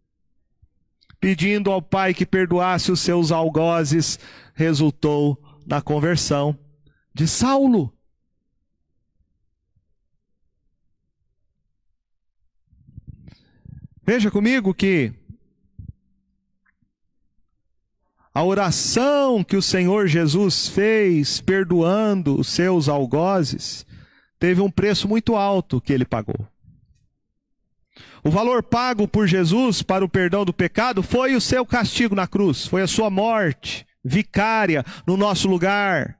pedindo 1.19 1.69
ao 1.69 1.81
Pai 1.81 2.15
que 2.15 2.25
perdoasse 2.25 2.91
os 2.91 2.99
seus 2.99 3.31
algozes, 3.31 4.17
resultou 4.55 5.37
na 5.67 5.81
conversão 5.81 6.57
de 7.13 7.27
Saulo. 7.27 7.93
Veja 14.03 14.31
comigo 14.31 14.73
que 14.73 15.13
a 18.33 18.43
oração 18.43 19.43
que 19.43 19.57
o 19.57 19.61
Senhor 19.61 20.07
Jesus 20.07 20.67
fez, 20.67 21.41
perdoando 21.41 22.39
os 22.39 22.47
seus 22.47 22.87
algozes, 22.87 23.85
teve 24.39 24.61
um 24.61 24.71
preço 24.71 25.07
muito 25.07 25.35
alto 25.35 25.81
que 25.81 25.91
ele 25.91 26.05
pagou. 26.05 26.47
O 28.23 28.29
valor 28.29 28.63
pago 28.63 29.07
por 29.07 29.27
Jesus 29.27 29.81
para 29.81 30.05
o 30.05 30.09
perdão 30.09 30.45
do 30.45 30.53
pecado 30.53 31.03
foi 31.03 31.35
o 31.35 31.41
seu 31.41 31.65
castigo 31.65 32.15
na 32.15 32.25
cruz, 32.25 32.65
foi 32.65 32.81
a 32.81 32.87
sua 32.87 33.09
morte 33.09 33.85
vicária 34.03 34.85
no 35.05 35.17
nosso 35.17 35.47
lugar. 35.47 36.17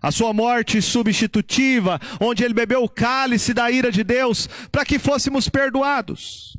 A 0.00 0.10
sua 0.10 0.32
morte 0.32 0.82
substitutiva, 0.82 2.00
onde 2.20 2.44
ele 2.44 2.52
bebeu 2.52 2.82
o 2.82 2.88
cálice 2.88 3.54
da 3.54 3.70
ira 3.70 3.90
de 3.90 4.04
Deus 4.04 4.48
para 4.70 4.84
que 4.84 4.98
fôssemos 4.98 5.48
perdoados. 5.48 6.56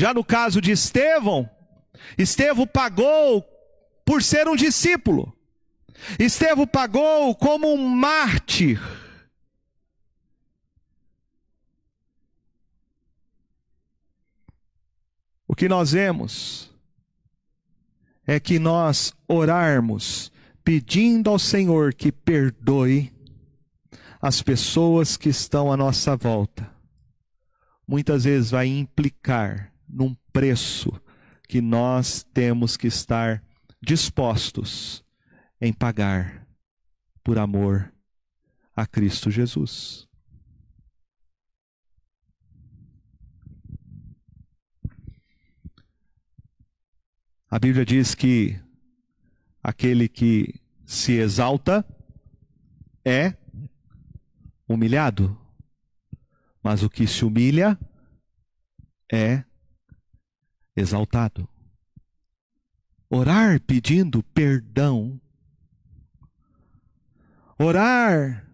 Já 0.00 0.14
no 0.14 0.24
caso 0.24 0.62
de 0.62 0.70
Estevão, 0.70 1.46
Estevão 2.16 2.66
pagou 2.66 3.44
por 4.02 4.22
ser 4.22 4.48
um 4.48 4.56
discípulo. 4.56 5.30
Estevão 6.18 6.66
pagou 6.66 7.34
como 7.34 7.70
um 7.70 7.86
mártir. 7.86 8.80
O 15.46 15.54
que 15.54 15.68
nós 15.68 15.92
vemos 15.92 16.72
é 18.26 18.40
que 18.40 18.58
nós 18.58 19.12
orarmos 19.28 20.32
pedindo 20.64 21.28
ao 21.28 21.38
Senhor 21.38 21.92
que 21.92 22.10
perdoe 22.10 23.12
as 24.18 24.40
pessoas 24.40 25.18
que 25.18 25.28
estão 25.28 25.70
à 25.70 25.76
nossa 25.76 26.16
volta, 26.16 26.74
muitas 27.86 28.24
vezes 28.24 28.50
vai 28.50 28.66
implicar 28.66 29.69
num 29.92 30.14
preço 30.32 30.92
que 31.48 31.60
nós 31.60 32.22
temos 32.32 32.76
que 32.76 32.86
estar 32.86 33.42
dispostos 33.82 35.04
em 35.60 35.72
pagar 35.72 36.46
por 37.22 37.38
amor 37.38 37.92
a 38.74 38.86
Cristo 38.86 39.30
Jesus. 39.30 40.08
A 47.50 47.58
Bíblia 47.58 47.84
diz 47.84 48.14
que 48.14 48.60
aquele 49.60 50.08
que 50.08 50.62
se 50.86 51.14
exalta 51.14 51.84
é 53.04 53.34
humilhado, 54.68 55.36
mas 56.62 56.84
o 56.84 56.88
que 56.88 57.08
se 57.08 57.24
humilha 57.24 57.76
é 59.12 59.44
exaltado. 60.80 61.48
Orar 63.08 63.60
pedindo 63.60 64.22
perdão. 64.22 65.20
Orar 67.58 68.46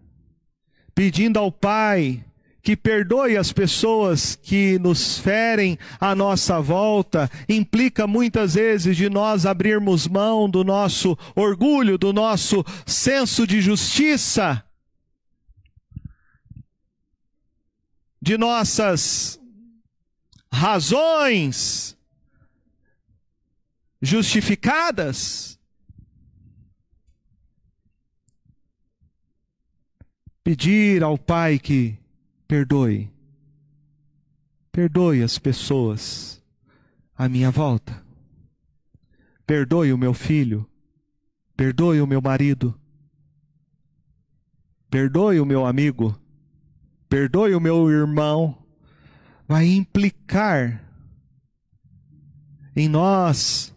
pedindo 0.93 1.37
ao 1.37 1.51
Pai 1.51 2.23
que 2.67 2.75
perdoe 2.75 3.37
as 3.37 3.53
pessoas 3.53 4.35
que 4.35 4.77
nos 4.79 5.17
ferem 5.17 5.79
à 6.01 6.13
nossa 6.13 6.59
volta, 6.59 7.31
implica 7.47 8.05
muitas 8.05 8.55
vezes 8.55 8.97
de 8.97 9.09
nós 9.09 9.45
abrirmos 9.45 10.05
mão 10.05 10.49
do 10.49 10.65
nosso 10.65 11.17
orgulho, 11.33 11.97
do 11.97 12.11
nosso 12.11 12.65
senso 12.85 13.47
de 13.47 13.61
justiça, 13.61 14.61
de 18.21 18.37
nossas 18.37 19.39
razões 20.51 21.96
justificadas. 24.01 25.57
Pedir 30.43 31.03
ao 31.03 31.17
Pai 31.17 31.59
que 31.59 31.97
perdoe, 32.47 33.11
perdoe 34.71 35.21
as 35.21 35.37
pessoas 35.37 36.41
à 37.17 37.27
minha 37.27 37.51
volta, 37.51 38.01
perdoe 39.45 39.91
o 39.91 39.97
meu 39.97 40.13
filho, 40.13 40.65
perdoe 41.57 41.99
o 41.99 42.07
meu 42.07 42.21
marido, 42.21 42.79
perdoe 44.89 45.41
o 45.41 45.45
meu 45.45 45.65
amigo, 45.65 46.17
perdoe 47.09 47.53
o 47.53 47.59
meu 47.59 47.89
irmão, 47.91 48.57
vai 49.45 49.65
implicar 49.65 50.81
em 52.73 52.87
nós 52.87 53.75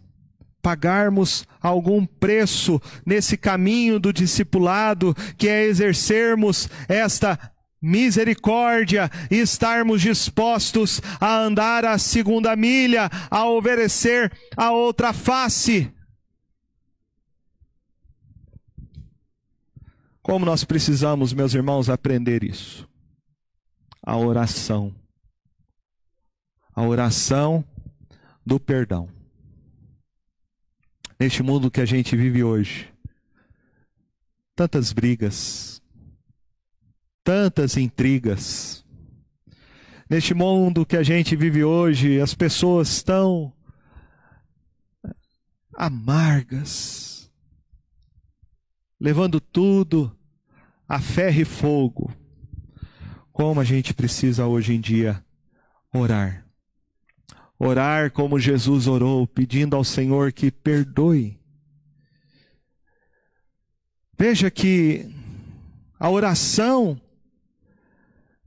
pagarmos 0.61 1.45
algum 1.61 2.05
preço 2.05 2.79
nesse 3.05 3.35
caminho 3.35 3.99
do 3.99 4.13
discipulado, 4.13 5.15
que 5.37 5.47
é 5.47 5.63
exercermos 5.63 6.69
esta 6.87 7.37
misericórdia 7.81 9.09
e 9.29 9.37
estarmos 9.37 10.01
dispostos 10.01 11.01
a 11.19 11.35
andar 11.39 11.83
a 11.83 11.97
segunda 11.97 12.55
milha, 12.55 13.09
a 13.29 13.49
oferecer 13.49 14.31
a 14.55 14.71
outra 14.71 15.11
face. 15.11 15.91
Como 20.21 20.45
nós 20.45 20.63
precisamos, 20.63 21.33
meus 21.33 21.55
irmãos, 21.55 21.89
aprender 21.89 22.43
isso? 22.43 22.87
A 24.05 24.15
oração. 24.15 24.93
A 26.75 26.83
oração 26.83 27.65
do 28.45 28.59
perdão 28.59 29.20
neste 31.21 31.43
mundo 31.43 31.69
que 31.69 31.79
a 31.79 31.85
gente 31.85 32.15
vive 32.15 32.43
hoje. 32.43 32.91
Tantas 34.55 34.91
brigas, 34.91 35.79
tantas 37.23 37.77
intrigas, 37.77 38.83
Neste 40.09 40.33
mundo 40.33 40.85
que 40.85 40.97
a 40.97 41.03
gente 41.03 41.37
vive 41.37 41.63
hoje, 41.63 42.19
as 42.19 42.33
pessoas 42.33 42.89
estão 42.89 43.53
amargas, 45.73 47.31
levando 48.99 49.39
tudo 49.39 50.13
a 50.85 50.99
ferro 50.99 51.39
e 51.39 51.45
fogo. 51.45 52.13
Como 53.31 53.61
a 53.61 53.63
gente 53.63 53.93
precisa 53.93 54.47
hoje 54.47 54.73
em 54.73 54.81
dia 54.81 55.23
orar. 55.93 56.45
Orar 57.63 58.09
como 58.09 58.39
Jesus 58.39 58.87
orou, 58.87 59.27
pedindo 59.27 59.75
ao 59.75 59.83
Senhor 59.83 60.31
que 60.31 60.49
perdoe. 60.49 61.39
Veja 64.17 64.49
que 64.49 65.07
a 65.99 66.09
oração 66.09 66.99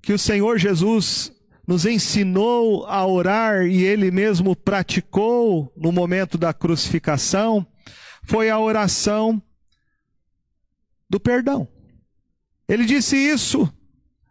que 0.03 0.13
o 0.13 0.19
Senhor 0.19 0.59
Jesus 0.59 1.33
nos 1.65 1.87
ensinou 1.87 2.85
a 2.87 3.07
orar 3.07 3.65
e 3.67 3.85
ele 3.85 4.11
mesmo 4.11 4.57
praticou 4.57 5.73
no 5.77 5.93
momento 5.93 6.37
da 6.37 6.53
crucificação 6.53 7.65
foi 8.25 8.51
a 8.51 8.59
oração 8.59 9.41
do 11.09 11.21
perdão. 11.21 11.69
Ele 12.69 12.85
disse 12.85 13.17
isso 13.17 13.73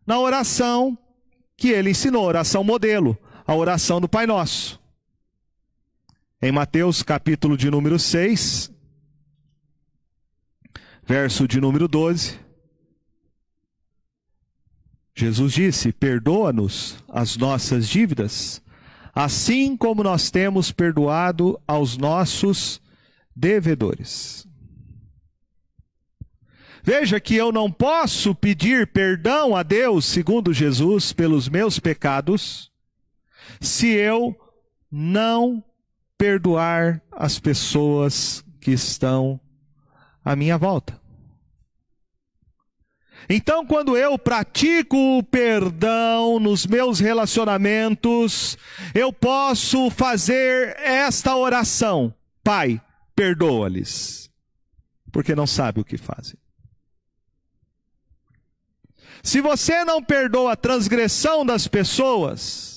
na 0.06 0.20
oração 0.20 0.98
que 1.56 1.70
ele 1.70 1.92
ensinou, 1.92 2.26
oração 2.26 2.66
modelo, 2.66 3.18
a 3.46 3.56
oração 3.56 4.00
do 4.00 4.08
Pai 4.08 4.26
Nosso. 4.26 4.82
Em 6.42 6.52
Mateus 6.52 7.04
capítulo 7.04 7.58
de 7.58 7.70
número 7.70 7.98
6, 7.98 8.72
verso 11.06 11.48
de 11.48 11.60
número 11.60 11.88
12, 11.88 12.40
Jesus 15.16 15.54
disse: 15.54 15.92
Perdoa-nos 15.94 16.98
as 17.08 17.38
nossas 17.38 17.88
dívidas, 17.88 18.62
assim 19.14 19.78
como 19.78 20.04
nós 20.04 20.30
temos 20.32 20.72
perdoado 20.72 21.60
aos 21.68 21.98
nossos 21.98 22.82
devedores. 23.36 24.48
Veja 26.86 27.22
que 27.22 27.36
eu 27.36 27.54
não 27.54 27.72
posso 27.72 28.36
pedir 28.36 28.88
perdão 28.88 29.56
a 29.56 29.64
Deus, 29.64 30.04
segundo 30.04 30.54
Jesus, 30.54 31.14
pelos 31.14 31.48
meus 31.48 31.80
pecados, 31.80 32.73
se 33.60 33.88
eu 33.88 34.36
não 34.92 35.64
perdoar 36.18 37.02
as 37.12 37.40
pessoas 37.40 38.44
que 38.62 38.72
estão 38.72 39.40
à 40.24 40.36
minha 40.36 40.58
volta. 40.58 41.02
Então, 43.30 43.66
quando 43.66 43.98
eu 43.98 44.18
pratico 44.20 44.98
o 45.18 45.24
perdão 45.24 46.40
nos 46.40 46.66
meus 46.66 47.00
relacionamentos, 47.00 48.58
eu 48.94 49.14
posso 49.14 49.90
fazer 49.90 50.76
esta 50.80 51.36
oração: 51.36 52.14
Pai, 52.44 52.82
perdoa-lhes, 53.16 54.30
porque 55.12 55.36
não 55.36 55.48
sabe 55.48 55.80
o 55.80 55.86
que 55.86 55.98
fazem. 55.98 56.38
Se 59.22 59.40
você 59.40 59.86
não 59.86 60.04
perdoa 60.04 60.52
a 60.52 60.58
transgressão 60.58 61.46
das 61.46 61.66
pessoas, 61.66 62.73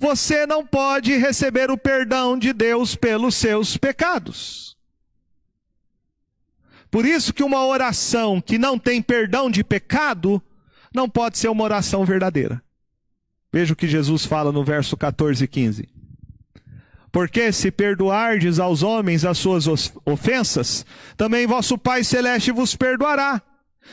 você 0.00 0.46
não 0.46 0.66
pode 0.66 1.14
receber 1.18 1.70
o 1.70 1.76
perdão 1.76 2.38
de 2.38 2.54
Deus 2.54 2.96
pelos 2.96 3.34
seus 3.34 3.76
pecados. 3.76 4.74
Por 6.90 7.04
isso 7.04 7.34
que 7.34 7.44
uma 7.44 7.64
oração 7.66 8.40
que 8.40 8.56
não 8.56 8.78
tem 8.78 9.02
perdão 9.02 9.50
de 9.50 9.62
pecado 9.62 10.42
não 10.92 11.08
pode 11.08 11.36
ser 11.36 11.48
uma 11.48 11.62
oração 11.62 12.02
verdadeira. 12.04 12.62
Veja 13.52 13.74
o 13.74 13.76
que 13.76 13.86
Jesus 13.86 14.24
fala 14.24 14.50
no 14.50 14.64
verso 14.64 14.96
14 14.96 15.44
e 15.44 15.46
15. 15.46 15.88
Porque 17.12 17.52
se 17.52 17.70
perdoardes 17.70 18.58
aos 18.58 18.82
homens 18.82 19.24
as 19.24 19.36
suas 19.36 19.66
ofensas, 20.06 20.86
também 21.16 21.46
vosso 21.46 21.76
Pai 21.76 22.02
celeste 22.02 22.50
vos 22.50 22.74
perdoará. 22.74 23.42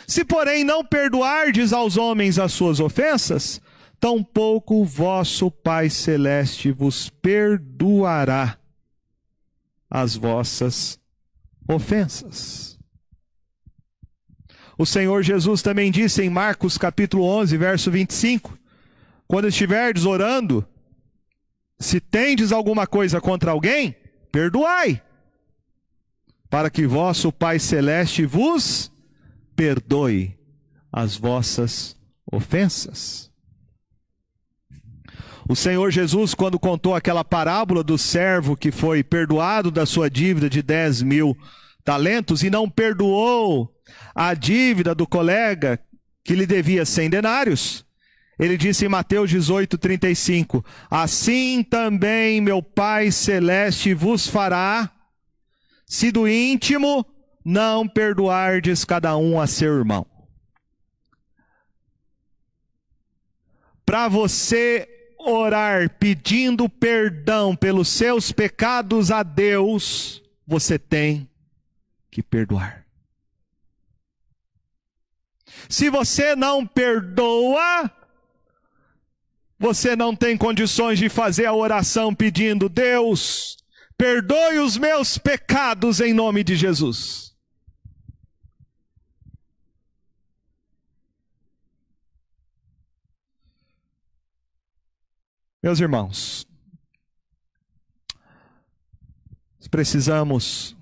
Se, 0.08 0.24
porém, 0.24 0.64
não 0.64 0.86
perdoardes 0.86 1.74
aos 1.74 1.98
homens 1.98 2.40
as 2.40 2.54
suas 2.54 2.80
ofensas, 2.80 3.60
tampouco 4.00 4.84
vosso 4.84 5.50
Pai 5.50 5.90
celeste 5.90 6.72
vos 6.72 7.10
perdoará 7.10 8.58
as 9.90 10.16
vossas 10.16 11.00
ofensas. 11.68 12.78
O 14.78 14.86
Senhor 14.86 15.24
Jesus 15.24 15.62
também 15.62 15.92
disse 15.92 16.22
em 16.22 16.30
Marcos 16.30 16.78
capítulo 16.78 17.24
11, 17.24 17.58
verso 17.58 17.90
25: 17.90 18.58
Quando 19.28 19.48
estiverdes 19.48 20.06
orando, 20.06 20.68
se 21.80 22.00
tendes 22.00 22.52
alguma 22.52 22.86
coisa 22.86 23.20
contra 23.20 23.52
alguém, 23.52 23.96
perdoai, 24.32 25.02
para 26.50 26.70
que 26.70 26.86
vosso 26.86 27.32
Pai 27.32 27.60
celeste 27.60 28.26
vos 28.26 28.92
perdoe 29.56 30.38
as 30.92 31.18
vossas 31.18 31.98
ofensas. 32.32 33.27
O 35.50 35.56
Senhor 35.56 35.90
Jesus, 35.92 36.34
quando 36.34 36.60
contou 36.60 36.94
aquela 36.94 37.24
parábola 37.24 37.82
do 37.82 37.98
servo 37.98 38.58
que 38.58 38.70
foi 38.70 39.02
perdoado 39.02 39.72
da 39.72 39.86
sua 39.86 40.10
dívida 40.10 40.50
de 40.50 40.62
10 40.62 41.04
mil 41.04 41.38
talentos 41.86 42.44
e 42.44 42.50
não 42.50 42.70
perdoou 42.70 43.74
a 44.14 44.34
dívida 44.34 44.94
do 44.94 45.08
colega 45.08 45.80
que 46.22 46.36
lhe 46.36 46.46
devia 46.46 46.86
100 46.86 47.10
denários, 47.10 47.86
ele 48.38 48.58
disse 48.58 48.86
em 48.86 48.90
Mateus 48.90 49.30
18, 49.30 49.78
35: 49.78 50.66
Assim 50.92 51.64
também 51.64 52.42
meu 52.42 52.62
Pai 52.62 53.10
Celeste 53.10 53.94
vos 53.94 54.28
fará, 54.28 54.92
se 55.86 56.12
do 56.12 56.28
íntimo 56.28 57.06
não 57.46 57.88
perdoardes 57.88 58.84
cada 58.84 59.16
um 59.16 59.40
a 59.40 59.48
seu 59.48 59.78
irmão. 59.78 60.06
Para 63.86 64.10
você 64.10 64.97
orar 65.30 65.90
pedindo 65.90 66.70
perdão 66.70 67.56
pelos 67.56 67.90
seus 67.90 68.32
pecados 68.32 69.12
a 69.12 69.24
Deus, 69.24 70.22
você 70.46 70.80
tem 70.80 71.30
que 72.10 72.24
perdoar. 72.24 72.86
Se 75.70 75.90
você 75.90 76.36
não 76.36 76.66
perdoa, 76.66 77.92
você 79.60 79.96
não 79.96 80.16
tem 80.16 80.38
condições 80.38 81.00
de 81.00 81.10
fazer 81.10 81.46
a 81.46 81.54
oração 81.54 82.14
pedindo: 82.14 82.70
Deus, 82.70 83.58
perdoe 83.98 84.60
os 84.60 84.78
meus 84.78 85.18
pecados 85.18 86.00
em 86.00 86.14
nome 86.14 86.44
de 86.44 86.56
Jesus. 86.56 87.27
Meus 95.62 95.80
irmãos, 95.80 96.48
precisamos 99.72 100.78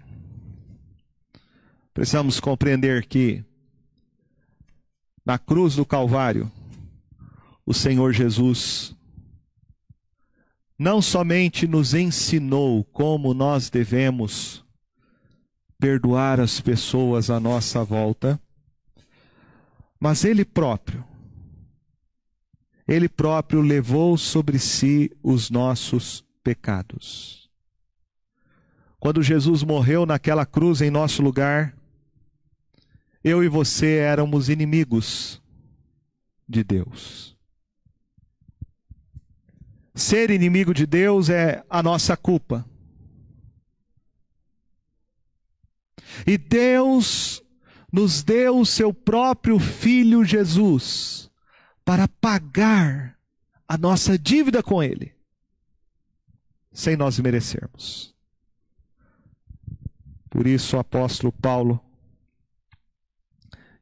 precisamos 1.94 2.42
compreender 2.42 3.06
que 3.06 3.44
na 5.26 5.40
cruz 5.40 5.76
do 5.76 5.86
Calvário 5.86 6.52
o 7.66 7.74
Senhor 7.74 8.12
Jesus 8.12 8.94
não 10.78 11.02
somente 11.02 11.66
nos 11.66 11.94
ensinou 11.94 12.84
como 12.84 13.34
nós 13.34 13.70
devemos 13.70 14.64
perdoar 15.80 16.42
as 16.42 16.60
pessoas 16.60 17.30
à 17.30 17.40
nossa 17.40 17.82
volta, 17.82 18.40
mas 19.98 20.26
ele 20.26 20.44
próprio 20.44 21.15
ele 22.88 23.10
próprio 23.10 23.62
levou 23.62 24.18
sobre 24.18 24.60
si 24.60 25.12
os 25.24 25.50
nossos 25.50 26.24
pecados. 26.44 27.50
Quando 29.00 29.24
Jesus 29.24 29.64
morreu 29.64 30.06
naquela 30.06 30.46
cruz 30.46 30.82
em 30.82 30.92
nosso 30.92 31.22
lugar, 31.22 31.76
eu 33.24 33.44
e 33.44 33.48
você 33.48 33.98
éramos 33.98 34.50
inimigos 34.50 35.42
de 36.48 36.64
Deus. 36.64 37.36
Ser 39.96 40.30
inimigo 40.30 40.74
de 40.74 40.86
Deus 40.86 41.30
é 41.30 41.64
a 41.70 41.82
nossa 41.82 42.16
culpa. 42.16 42.66
E 46.28 46.38
Deus 46.38 47.42
nos 47.92 48.22
deu 48.22 48.60
o 48.60 48.66
seu 48.66 48.94
próprio 48.94 49.58
Filho 49.58 50.24
Jesus 50.24 51.25
para 51.86 52.08
pagar 52.08 53.16
a 53.68 53.78
nossa 53.78 54.18
dívida 54.18 54.64
com 54.64 54.82
Ele, 54.82 55.14
sem 56.74 56.98
nós 56.98 57.20
merecermos. 57.20 58.14
Por 60.30 60.48
isso 60.48 60.76
o 60.76 60.80
apóstolo 60.80 61.32
Paulo, 61.32 61.80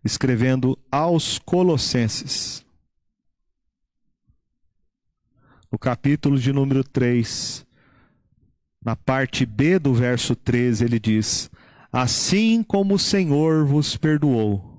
escrevendo 0.03 0.77
aos 0.91 1.39
Colossenses, 1.39 2.63
no 5.71 5.79
capítulo 5.79 6.37
de 6.37 6.53
número 6.53 6.83
3, 6.83 7.65
na 8.83 8.95
parte 8.97 9.45
B 9.45 9.79
do 9.79 9.93
verso 9.93 10.35
13, 10.35 10.83
ele 10.83 10.99
diz: 10.99 11.49
Assim 11.91 12.61
como 12.61 12.95
o 12.95 12.99
Senhor 12.99 13.65
vos 13.65 13.97
perdoou, 13.97 14.77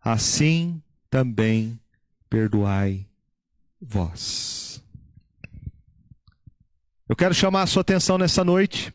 assim 0.00 0.80
também 1.10 1.78
perdoai 2.34 3.06
vós. 3.80 4.82
Eu 7.08 7.14
quero 7.14 7.32
chamar 7.32 7.62
a 7.62 7.66
sua 7.68 7.82
atenção 7.82 8.18
nessa 8.18 8.42
noite 8.42 8.92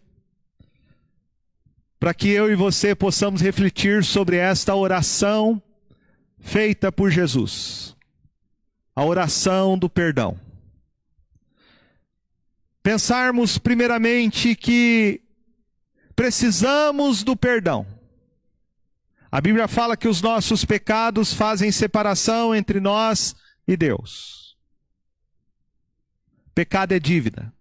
para 1.98 2.14
que 2.14 2.28
eu 2.28 2.52
e 2.52 2.56
você 2.56 2.94
possamos 2.94 3.40
refletir 3.40 4.04
sobre 4.04 4.36
esta 4.36 4.76
oração 4.76 5.64
feita 6.38 6.92
por 6.92 7.10
Jesus. 7.10 7.96
A 8.94 9.06
oração 9.06 9.78
do 9.78 9.90
perdão. 9.90 10.38
Pensarmos 12.84 13.58
primeiramente 13.58 14.54
que 14.54 15.22
precisamos 16.14 17.24
do 17.24 17.38
perdão. 17.38 17.88
A 19.32 19.40
Bíblia 19.40 19.68
fala 19.68 19.96
que 19.96 20.08
os 20.08 20.22
nossos 20.22 20.66
pecados 20.66 21.34
fazem 21.34 21.72
separação 21.72 22.56
entre 22.56 22.80
nós 22.80 23.36
e 23.68 23.78
Deus. 23.78 24.58
Pecado 26.56 26.94
é 26.94 27.00
dívida. 27.00 27.54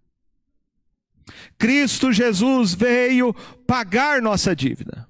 Cristo 1.57 2.11
Jesus 2.11 2.73
veio 2.73 3.33
pagar 3.67 4.21
nossa 4.21 4.55
dívida. 4.55 5.07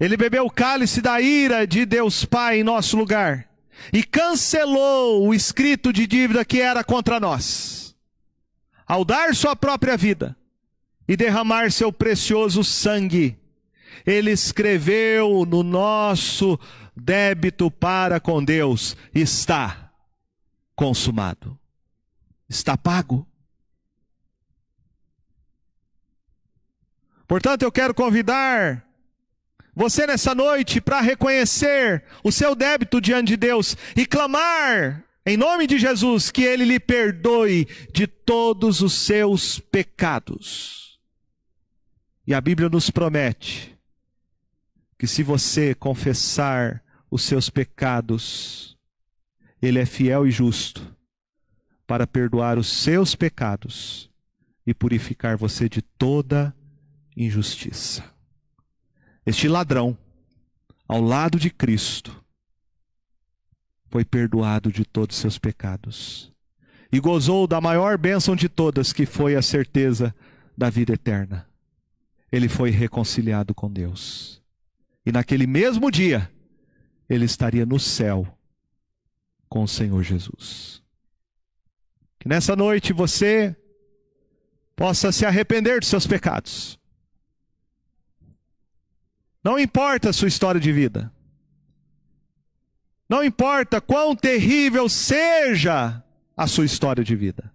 Ele 0.00 0.16
bebeu 0.16 0.46
o 0.46 0.50
cálice 0.50 1.00
da 1.00 1.20
ira 1.20 1.66
de 1.66 1.84
Deus 1.84 2.24
Pai 2.24 2.60
em 2.60 2.64
nosso 2.64 2.96
lugar 2.96 3.48
e 3.92 4.02
cancelou 4.02 5.26
o 5.26 5.34
escrito 5.34 5.92
de 5.92 6.06
dívida 6.06 6.44
que 6.44 6.60
era 6.60 6.82
contra 6.82 7.20
nós. 7.20 7.94
Ao 8.86 9.04
dar 9.04 9.34
sua 9.34 9.54
própria 9.54 9.96
vida 9.96 10.36
e 11.06 11.16
derramar 11.16 11.70
seu 11.70 11.92
precioso 11.92 12.64
sangue, 12.64 13.38
ele 14.04 14.30
escreveu 14.30 15.44
no 15.46 15.62
nosso 15.62 16.58
débito 16.96 17.70
para 17.70 18.18
com 18.18 18.42
Deus: 18.42 18.96
está 19.14 19.92
consumado, 20.74 21.58
está 22.48 22.76
pago. 22.76 23.26
Portanto, 27.26 27.62
eu 27.62 27.72
quero 27.72 27.92
convidar 27.92 28.86
você 29.74 30.06
nessa 30.06 30.34
noite 30.34 30.80
para 30.80 31.00
reconhecer 31.00 32.04
o 32.24 32.32
seu 32.32 32.54
débito 32.54 33.00
diante 33.00 33.28
de 33.28 33.36
Deus 33.36 33.76
e 33.94 34.06
clamar 34.06 35.04
em 35.26 35.36
nome 35.36 35.66
de 35.66 35.76
Jesus 35.76 36.30
que 36.30 36.42
ele 36.42 36.64
lhe 36.64 36.78
perdoe 36.80 37.66
de 37.92 38.06
todos 38.06 38.80
os 38.80 38.94
seus 38.94 39.58
pecados. 39.58 40.98
E 42.26 42.32
a 42.32 42.40
Bíblia 42.40 42.68
nos 42.68 42.90
promete 42.90 43.75
que 44.98 45.06
se 45.06 45.22
você 45.22 45.74
confessar 45.74 46.82
os 47.10 47.22
seus 47.22 47.50
pecados, 47.50 48.76
ele 49.60 49.78
é 49.78 49.86
fiel 49.86 50.26
e 50.26 50.30
justo 50.30 50.94
para 51.86 52.06
perdoar 52.06 52.58
os 52.58 52.66
seus 52.66 53.14
pecados 53.14 54.10
e 54.66 54.74
purificar 54.74 55.36
você 55.36 55.68
de 55.68 55.80
toda 55.80 56.54
injustiça. 57.16 58.04
Este 59.24 59.48
ladrão, 59.48 59.96
ao 60.88 61.00
lado 61.00 61.38
de 61.38 61.50
Cristo, 61.50 62.24
foi 63.88 64.04
perdoado 64.04 64.70
de 64.70 64.84
todos 64.84 65.16
os 65.16 65.20
seus 65.20 65.38
pecados 65.38 66.32
e 66.92 67.00
gozou 67.00 67.46
da 67.46 67.60
maior 67.60 67.98
bênção 67.98 68.34
de 68.36 68.48
todas, 68.48 68.92
que 68.92 69.06
foi 69.06 69.36
a 69.36 69.42
certeza 69.42 70.14
da 70.56 70.70
vida 70.70 70.94
eterna. 70.94 71.48
Ele 72.30 72.48
foi 72.48 72.70
reconciliado 72.70 73.54
com 73.54 73.70
Deus. 73.70 74.42
E 75.06 75.12
naquele 75.12 75.46
mesmo 75.46 75.90
dia, 75.90 76.30
ele 77.08 77.24
estaria 77.24 77.64
no 77.64 77.78
céu 77.78 78.26
com 79.48 79.62
o 79.62 79.68
Senhor 79.68 80.02
Jesus. 80.02 80.82
Que 82.18 82.28
nessa 82.28 82.54
noite 82.54 82.92
você 82.92 83.56
possa 84.74 85.12
se 85.12 85.24
arrepender 85.24 85.80
dos 85.80 85.88
seus 85.88 86.06
pecados 86.06 86.76
não 89.46 89.60
importa 89.60 90.10
a 90.10 90.12
sua 90.12 90.26
história 90.26 90.60
de 90.60 90.72
vida. 90.72 91.08
Não 93.08 93.22
importa 93.22 93.80
quão 93.80 94.16
terrível 94.16 94.88
seja 94.88 96.02
a 96.36 96.46
sua 96.48 96.64
história 96.64 97.04
de 97.04 97.14
vida. 97.14 97.54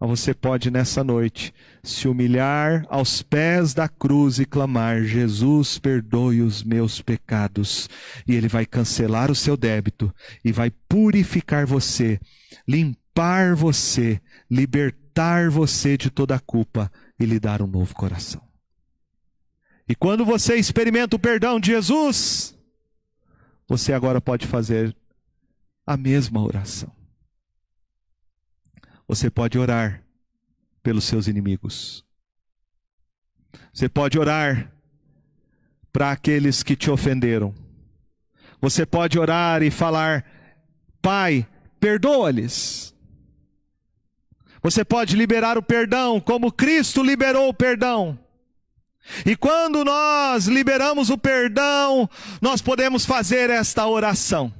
Você 0.00 0.34
pode 0.34 0.70
nessa 0.70 1.02
noite 1.02 1.54
se 1.82 2.08
humilhar 2.08 2.84
aos 2.90 3.22
pés 3.22 3.72
da 3.72 3.88
cruz 3.88 4.38
e 4.38 4.44
clamar: 4.44 5.02
Jesus, 5.04 5.78
perdoe 5.78 6.42
os 6.42 6.62
meus 6.62 7.00
pecados. 7.00 7.88
E 8.26 8.34
Ele 8.34 8.48
vai 8.48 8.66
cancelar 8.66 9.30
o 9.30 9.34
seu 9.34 9.56
débito 9.56 10.12
e 10.44 10.52
vai 10.52 10.70
purificar 10.88 11.64
você, 11.64 12.20
limpar 12.68 13.54
você, 13.54 14.20
libertar 14.50 15.48
você 15.48 15.96
de 15.96 16.10
toda 16.10 16.34
a 16.34 16.40
culpa 16.40 16.90
e 17.18 17.24
lhe 17.24 17.38
dar 17.38 17.62
um 17.62 17.66
novo 17.66 17.94
coração. 17.94 18.42
E 19.88 19.94
quando 19.94 20.24
você 20.24 20.56
experimenta 20.56 21.16
o 21.16 21.18
perdão 21.18 21.60
de 21.60 21.70
Jesus, 21.70 22.56
você 23.68 23.92
agora 23.92 24.20
pode 24.20 24.46
fazer 24.46 24.94
a 25.86 25.96
mesma 25.96 26.42
oração. 26.42 26.93
Você 29.06 29.30
pode 29.30 29.58
orar 29.58 30.02
pelos 30.82 31.04
seus 31.04 31.26
inimigos. 31.26 32.04
Você 33.72 33.88
pode 33.88 34.18
orar 34.18 34.72
para 35.92 36.10
aqueles 36.10 36.62
que 36.62 36.74
te 36.74 36.90
ofenderam. 36.90 37.54
Você 38.60 38.86
pode 38.86 39.18
orar 39.18 39.62
e 39.62 39.70
falar: 39.70 40.24
Pai, 41.02 41.46
perdoa-lhes. 41.78 42.94
Você 44.62 44.84
pode 44.84 45.14
liberar 45.14 45.58
o 45.58 45.62
perdão, 45.62 46.18
como 46.18 46.50
Cristo 46.50 47.02
liberou 47.02 47.48
o 47.50 47.54
perdão. 47.54 48.18
E 49.26 49.36
quando 49.36 49.84
nós 49.84 50.46
liberamos 50.46 51.10
o 51.10 51.18
perdão, 51.18 52.08
nós 52.40 52.62
podemos 52.62 53.04
fazer 53.04 53.50
esta 53.50 53.86
oração. 53.86 54.52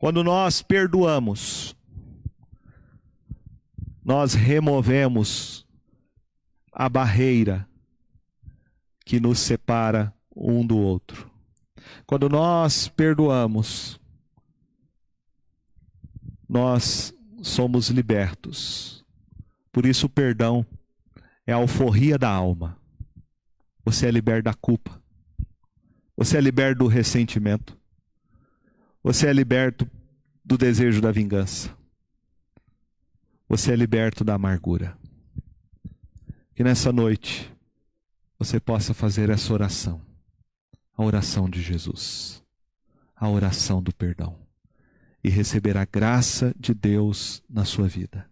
Quando 0.00 0.24
nós 0.24 0.62
perdoamos, 0.62 1.76
nós 4.04 4.34
removemos 4.34 5.64
a 6.72 6.88
barreira 6.88 7.68
que 9.04 9.20
nos 9.20 9.38
separa 9.38 10.12
um 10.34 10.66
do 10.66 10.76
outro. 10.76 11.30
Quando 12.04 12.28
nós 12.28 12.88
perdoamos, 12.88 14.00
nós 16.48 17.14
somos 17.40 17.90
libertos 17.90 19.00
por 19.72 19.86
isso 19.86 20.06
o 20.06 20.10
perdão 20.10 20.66
é 21.46 21.52
a 21.52 21.56
alforria 21.56 22.18
da 22.18 22.28
alma. 22.28 22.76
Você 23.84 24.06
é 24.06 24.10
liberto 24.10 24.44
da 24.44 24.54
culpa. 24.54 25.00
Você 26.16 26.36
é 26.36 26.40
liberto 26.40 26.80
do 26.80 26.86
ressentimento. 26.86 27.78
Você 29.02 29.26
é 29.28 29.32
liberto 29.32 29.88
do 30.44 30.58
desejo 30.58 31.00
da 31.00 31.10
vingança. 31.10 31.74
Você 33.48 33.72
é 33.72 33.76
liberto 33.76 34.22
da 34.22 34.34
amargura. 34.34 34.96
Que 36.54 36.62
nessa 36.62 36.92
noite 36.92 37.50
você 38.38 38.60
possa 38.60 38.92
fazer 38.92 39.30
essa 39.30 39.52
oração. 39.52 40.00
A 40.96 41.02
oração 41.02 41.48
de 41.48 41.62
Jesus. 41.62 42.42
A 43.16 43.28
oração 43.28 43.82
do 43.82 43.94
perdão. 43.94 44.38
E 45.24 45.30
receber 45.30 45.76
a 45.76 45.86
graça 45.86 46.54
de 46.58 46.74
Deus 46.74 47.42
na 47.48 47.64
sua 47.64 47.88
vida. 47.88 48.30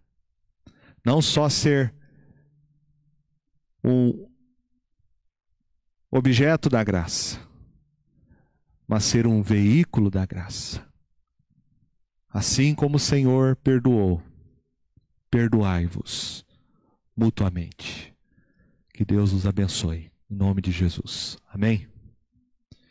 Não 1.03 1.21
só 1.21 1.49
ser 1.49 1.93
um 3.83 4.29
objeto 6.11 6.69
da 6.69 6.83
graça, 6.83 7.39
mas 8.89 9.03
ser 9.03 9.27
um 9.27 9.43
veículo 9.43 10.09
da 10.09 10.25
graça. 10.25 10.83
Assim 12.27 12.73
como 12.73 12.97
o 12.97 12.99
Senhor 12.99 13.55
perdoou, 13.57 14.19
perdoai-vos 15.29 16.43
mutuamente. 17.15 18.11
Que 18.91 19.05
Deus 19.05 19.31
os 19.31 19.45
abençoe. 19.45 20.11
Em 20.27 20.35
nome 20.35 20.59
de 20.59 20.71
Jesus. 20.71 21.37
Amém. 21.47 21.88